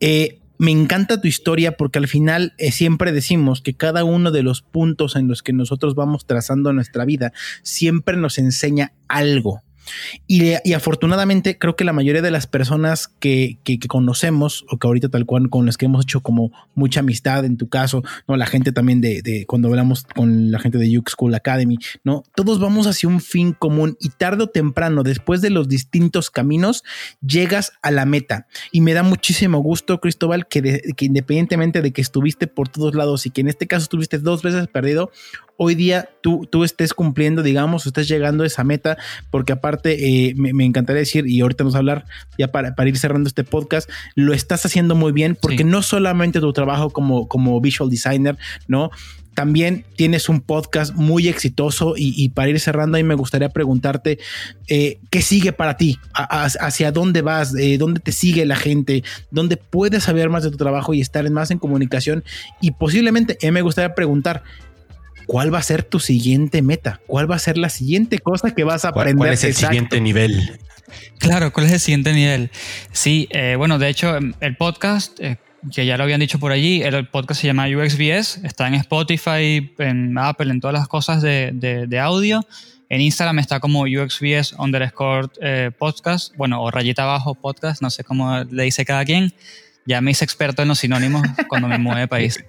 [0.00, 4.44] Eh, me encanta tu historia porque al final eh, siempre decimos que cada uno de
[4.44, 9.63] los puntos en los que nosotros vamos trazando nuestra vida siempre nos enseña algo.
[10.26, 13.58] Y, afortunadamente creo que la mayoría de las personas que,
[13.88, 17.56] conocemos o que ahorita tal cual con las que hemos hecho como mucha amistad en
[17.56, 21.34] tu caso, no la gente también de, cuando hablamos con la gente de Yuke School
[21.34, 25.68] Academy, no todos vamos hacia un fin común y tarde o temprano después de los
[25.68, 26.84] distintos caminos
[27.20, 28.46] llegas a la meta.
[28.72, 33.26] Y me da muchísimo gusto Cristóbal que, que independientemente de que estuviste por todos lados
[33.26, 35.10] y que en este caso estuviste dos veces perdido
[35.56, 38.96] hoy día tú, tú estés cumpliendo, digamos, estés llegando a esa meta,
[39.30, 42.06] porque aparte eh, me, encantaría decir, y ahorita vamos a hablar
[42.38, 46.40] ya para, para, ir cerrando este podcast, lo estás haciendo muy bien, porque no solamente
[46.40, 48.36] tu trabajo como, como visual designer,
[48.68, 48.90] ¿no?
[49.34, 54.20] También tienes un podcast muy exitoso y, para ir cerrando ahí me gustaría preguntarte
[54.68, 59.02] eh, qué sigue para ti, hacia dónde vas, eh, dónde te sigue la gente,
[59.32, 62.22] dónde puedes saber más de tu trabajo y estar más en comunicación
[62.60, 64.44] y posiblemente me gustaría preguntar
[65.26, 67.00] ¿cuál va a ser tu siguiente meta?
[67.06, 69.16] ¿Cuál va a ser la siguiente cosa que vas a aprender?
[69.16, 70.58] ¿Cuál es el siguiente nivel?
[71.18, 72.50] Claro, ¿cuál es el siguiente nivel?
[72.92, 75.38] Sí, eh, bueno, de hecho, em, el podcast, eh,
[75.74, 79.72] que ya lo habían dicho por allí, el podcast se llama UXBS, está en Spotify,
[79.78, 82.46] en Apple, en todas las cosas de, audio.
[82.90, 88.04] En Instagram está como UXBS underscore eh, podcast, bueno, o rayita abajo podcast, no sé
[88.04, 89.32] cómo le dice cada quien
[89.86, 92.42] ya me hice experto en los sinónimos cuando me mudé de país.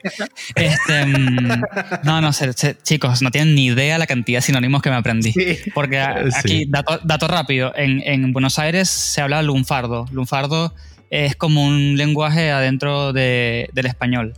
[0.55, 1.61] Este, mm,
[2.03, 5.33] no, no, sé, chicos, no tienen ni idea la cantidad de sinónimos que me aprendí.
[5.73, 10.05] Porque aquí, dato, rápido, en, en, Buenos Aires se habla lunfardo.
[10.11, 10.73] Lunfardo
[11.09, 14.33] es como un lenguaje adentro de, del español.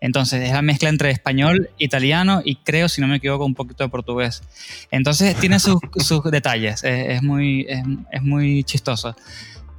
[0.00, 3.84] Entonces es la mezcla entre español, italiano y creo, si no me equivoco, un poquito
[3.84, 4.42] de portugués.
[4.90, 9.14] Entonces tiene sus, sus detalles, es, es muy, es, es muy chistoso.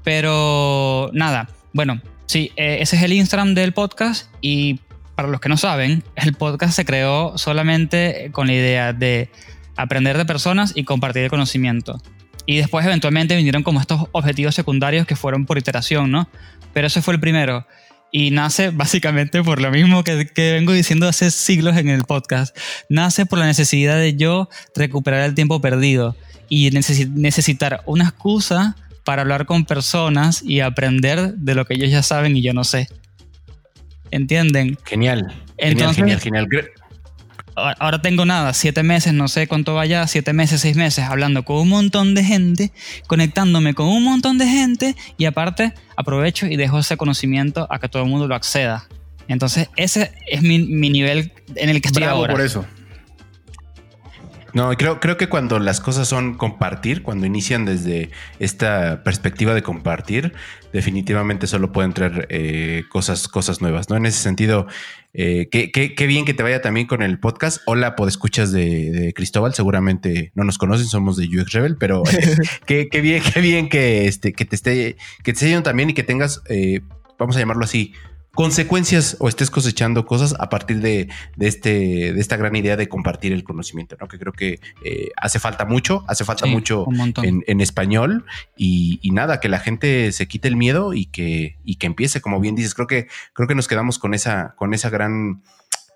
[0.03, 2.01] Pero nada, bueno,
[2.31, 4.79] Sí, eh, ese es el Instagram del podcast y
[5.15, 9.29] para los que no saben, el podcast se creó solamente con la idea de
[9.75, 12.01] aprender de personas y compartir el conocimiento.
[12.45, 16.29] Y después eventualmente vinieron como estos objetivos secundarios que fueron por iteración, ¿no?
[16.71, 17.67] Pero ese fue el primero.
[18.13, 22.57] Y nace básicamente por lo mismo que, que, vengo diciendo hace siglos en el podcast.
[22.87, 26.15] Nace por la necesidad de yo recuperar el tiempo perdido
[26.47, 28.77] y necesitar una excusa
[29.11, 32.63] para hablar con personas y aprender de lo que ellos ya saben y yo no
[32.63, 32.87] sé.
[34.09, 34.77] ¿Entienden?
[34.85, 35.35] Genial.
[35.57, 36.47] genial, genial, genial.
[37.55, 41.57] Ahora tengo nada, siete meses, no sé cuánto vaya, siete meses, seis meses, hablando con
[41.57, 42.71] un montón de gente,
[43.07, 47.89] conectándome con un montón de gente y aparte aprovecho y dejo ese conocimiento a que
[47.89, 48.87] todo el mundo lo acceda.
[49.27, 52.31] Entonces, ese es mi, nivel en el que estoy Bravo ahora.
[52.31, 52.65] por eso.
[54.53, 59.63] No, creo, creo que cuando las cosas son compartir, cuando inician desde esta perspectiva de
[59.63, 60.33] compartir,
[60.73, 63.95] definitivamente solo pueden traer eh, cosas, cosas nuevas, ¿no?
[63.95, 64.67] En ese sentido,
[65.13, 67.61] eh, qué, bien que te vaya también con el podcast.
[67.65, 72.03] Hola, podescuchas de, de Cristóbal, seguramente no nos conocen, somos de UX Rebel, pero
[72.65, 75.93] qué, bien, qué bien que, este, que te esté, que te esté yendo también y
[75.93, 76.81] que tengas, eh,
[77.17, 77.93] vamos a llamarlo así,
[78.33, 81.09] consecuencias o estés cosechando cosas a partir de,
[81.39, 84.07] este, de esta gran idea de compartir el conocimiento, ¿no?
[84.07, 86.85] Que creo que eh, hace falta mucho, hace falta mucho
[87.21, 88.25] en, español
[88.57, 92.39] y, nada, que la gente se quite el miedo y que, y que empiece, como
[92.39, 95.41] bien dices, creo que, creo que nos quedamos con esa, con esa gran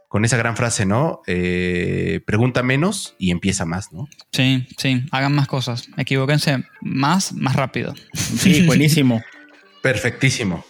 [0.08, 1.22] con esa gran frase, ¿no?
[1.28, 4.08] Eh, pregunta menos y empieza más, ¿no?
[4.32, 7.94] Sí, sí, hagan más cosas, equivóquense más, más rápido.
[8.14, 9.22] Sí, buenísimo.
[9.82, 10.64] Perfectísimo.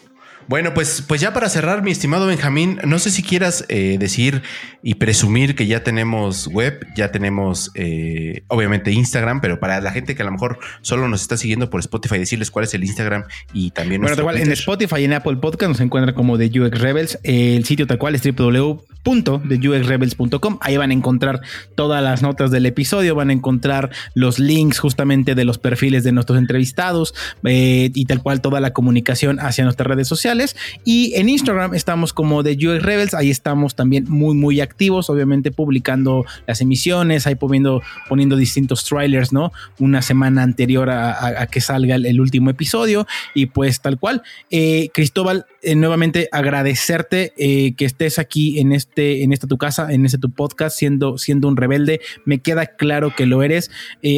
[0.48, 4.44] Bueno, pues, pues ya para cerrar, mi estimado Benjamín, no sé si quieras eh, decir
[4.84, 10.14] y presumir que ya tenemos web, ya tenemos eh, obviamente Instagram, pero para la gente
[10.14, 13.24] que a lo mejor solo nos está siguiendo por Spotify, decirles cuál es el Instagram
[13.54, 14.02] y también...
[14.02, 17.18] Bueno, igual en Spotify y en Apple Podcast nos encuentra como de UX Rebels.
[17.24, 20.60] El sitio tal cual es www.theuxrebels.com.
[20.62, 21.42] Ahí van a encontrar
[21.74, 26.12] todas las notas del episodio, van a encontrar los links justamente de los perfiles de
[26.12, 30.35] nuestros entrevistados eh, y tal cual toda la comunicación hacia nuestras redes sociales
[30.84, 35.52] y en Instagram estamos como de UX Rebels, ahí estamos también muy, muy activos, obviamente
[35.52, 39.52] publicando las emisiones, ahí poniendo, poniendo distintos trailers, ¿no?
[39.80, 44.24] Una semana anterior a, que salga el, último episodio y pues tal cual.
[44.50, 49.92] Eh, Cristóbal, eh, nuevamente agradecerte eh, que estés aquí en este, en esta tu casa,
[49.92, 52.02] en este tu podcast, siendo, siendo un rebelde.
[52.26, 53.72] Me queda claro que lo eres.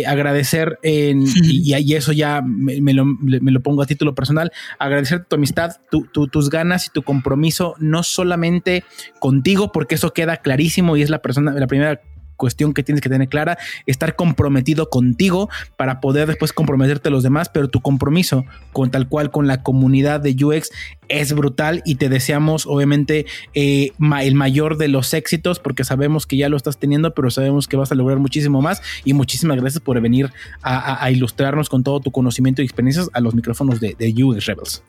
[0.05, 4.51] agradecer y, y, eso ya me, lo, me, lo, pongo a título personal.
[4.79, 8.83] Agradecer tu amistad, tu, tus ganas y tu compromiso, no solamente
[9.19, 12.01] contigo, porque eso queda clarísimo y es la persona, la primera
[12.37, 17.23] cuestión que tienes que tener clara, estar comprometido contigo para poder después comprometerte a los
[17.23, 20.69] demás, pero tu compromiso con tal cual con la comunidad de UX
[21.09, 23.91] es brutal y te deseamos obviamente eh,
[24.21, 27.75] el mayor de los éxitos porque sabemos que ya lo estás teniendo, pero sabemos que
[27.75, 30.31] vas a lograr muchísimo más y muchísimas gracias por venir
[30.61, 34.83] a, ilustrarnos con todo tu conocimiento y experiencias a los micrófonos de, de UX Rebels.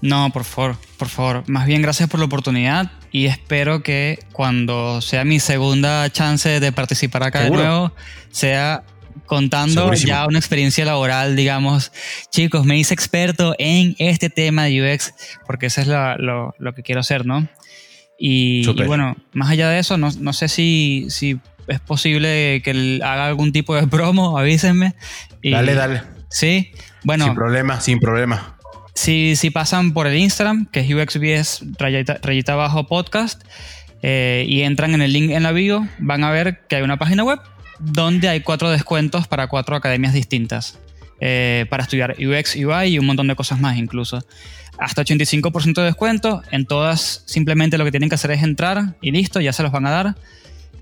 [0.00, 1.44] No, por favor, por favor.
[1.48, 6.72] Más bien gracias por la oportunidad y espero que cuando sea mi segunda chance de
[6.72, 7.92] participar acá de nuevo,
[8.30, 8.84] sea
[9.26, 11.92] contando ya una experiencia laboral, digamos,
[12.30, 15.14] chicos, me hice experto en este tema de UX,
[15.46, 17.48] porque eso es lo, que quiero hacer, ¿no?
[18.18, 21.38] Y, bueno, más allá de eso, no, no sé si, si,
[21.68, 24.94] es posible que haga algún tipo de promo, avísenme.
[25.42, 26.02] dale, dale.
[26.30, 26.72] Sí,
[27.04, 27.24] bueno.
[27.24, 28.57] Sin problema, sin problema.
[28.98, 33.42] Si, pasan por el Instagram, que es UXBS rayita, abajo podcast,
[34.02, 36.96] eh, y entran en el link en la bio, van a ver que hay una
[36.98, 37.38] página web
[37.78, 40.80] donde hay cuatro descuentos para cuatro academias distintas.
[41.20, 44.18] Eh, para estudiar UX, UI y un montón de cosas más incluso.
[44.78, 46.42] Hasta 85% de descuento.
[46.50, 49.70] En todas simplemente lo que tienen que hacer es entrar y listo, ya se los
[49.70, 50.16] van a dar.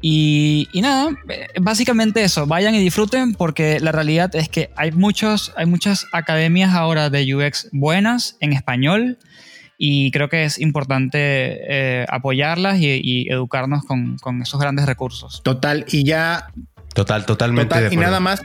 [0.01, 1.16] Y, nada,
[1.61, 6.74] básicamente eso, vayan y disfruten porque la realidad es que hay, muchos, hay muchas academias
[6.74, 9.18] ahora de UX buenas en español
[9.78, 15.42] y creo que es importante eh, apoyarlas y, educarnos con, esos grandes recursos.
[15.42, 16.49] Total, y ya...
[16.94, 17.88] Total, totalmente.
[17.90, 18.42] y nada más.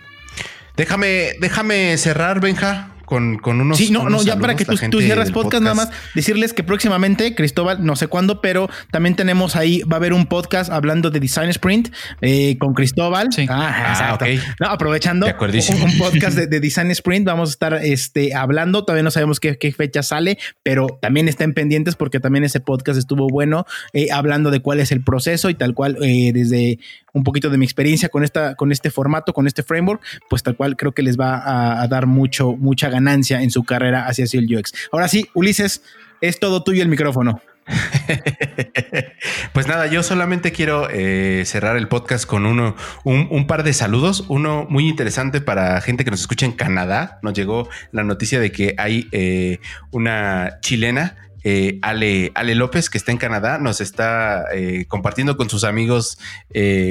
[0.75, 3.77] Déjame, déjame cerrar, Benja, con, unos.
[3.77, 7.83] Sí, no, no, ya para que tú, cierres podcast, nada más, decirles que próximamente, Cristóbal,
[7.85, 11.49] no sé cuándo, pero también tenemos ahí, va a haber un podcast hablando de Design
[11.49, 11.89] Sprint
[12.21, 13.27] eh, con Cristóbal.
[13.33, 13.47] Sí.
[13.49, 14.27] Ah, ah
[14.61, 18.85] No, aprovechando un, podcast de, Design Sprint, vamos a estar este, hablando.
[18.85, 23.27] Todavía no sabemos qué, fecha sale, pero también estén pendientes porque también ese podcast estuvo
[23.27, 26.79] bueno, eh, hablando de cuál es el proceso y tal cual, eh, desde
[27.13, 30.55] un poquito de mi experiencia con, esta, con este formato, con este framework, pues tal
[30.55, 34.25] cual creo que les va a, a dar mucho, mucha ganancia en su carrera hacia
[34.31, 34.73] el UX.
[34.91, 35.83] Ahora sí, Ulises,
[36.21, 37.41] es todo tuyo el micrófono.
[39.53, 44.25] pues nada, yo solamente quiero eh, cerrar el podcast con uno, un, par de saludos.
[44.27, 47.19] Uno muy interesante para gente que nos escucha en Canadá.
[47.21, 49.59] Nos llegó la noticia de que hay eh,
[49.91, 54.45] una chilena eh, Ale, Ale, López, que está en Canadá, nos está
[54.87, 56.19] compartiendo con sus amigos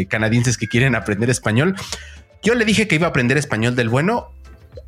[0.08, 1.76] canadienses que quieren aprender español.
[2.42, 4.32] Yo le dije que iba a aprender español del bueno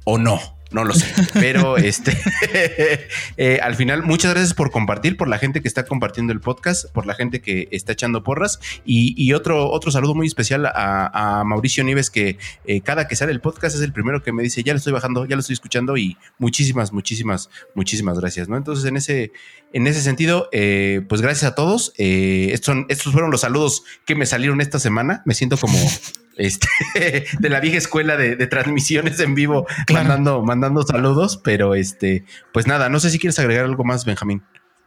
[0.05, 0.41] o no.
[0.73, 2.17] No lo sé, pero este
[3.37, 6.91] eh, al final, muchas gracias por compartir, por la gente que está compartiendo el podcast,
[6.93, 11.85] por la gente que está echando porras y, otro, otro saludo muy especial a, Mauricio
[11.85, 14.73] Nieves, que eh, cada que sale el podcast es el primero que me dice ya
[14.73, 18.49] lo estoy bajando, ya lo estoy escuchando y muchísimas, muchísimas, muchísimas gracias.
[18.49, 18.57] ¿no?
[18.57, 19.33] Entonces, en ese,
[19.73, 21.93] en ese sentido, eh, pues gracias a todos.
[21.97, 25.23] estos, estos fueron los saludos que me salieron esta semana.
[25.27, 25.79] Me siento como
[26.37, 26.69] este,
[27.39, 32.89] de la vieja escuela de, transmisiones en vivo, mandando, mandando saludos, pero este, pues nada,
[32.89, 34.43] no sé si quieres agregar algo más, Benjamín.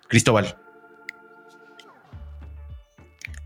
[0.07, 0.57] Cristóbal.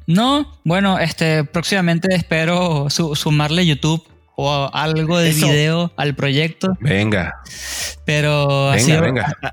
[0.08, 4.04] No, bueno, este, próximamente espero sumarle YouTube
[4.42, 6.78] o algo de video al proyecto.
[6.80, 7.42] Venga.
[8.06, 9.04] Pero ha, sido,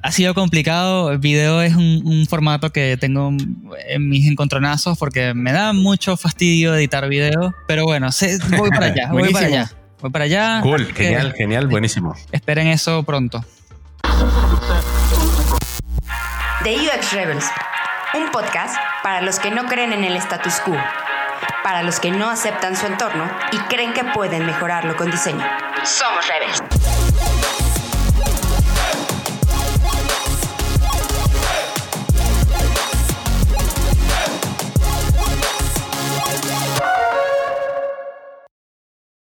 [0.02, 1.10] ha, sido, complicado.
[1.10, 3.30] El video es un, formato que tengo
[3.88, 7.52] en mis encontronazos porque me da mucho fastidio editar video.
[7.66, 8.10] Pero bueno,
[8.56, 9.70] voy para allá, voy para allá.
[10.00, 10.60] Voy para allá.
[10.62, 12.14] Cool, genial, genial, buenísimo.
[12.30, 13.44] Esperen eso pronto.
[16.62, 17.46] The UX Rebels,
[18.14, 20.76] un podcast para los que no creen en el status quo
[21.66, 25.44] para los que no aceptan su entorno y creen que pueden mejorarlo con diseño.
[25.82, 26.75] Somos Rebels.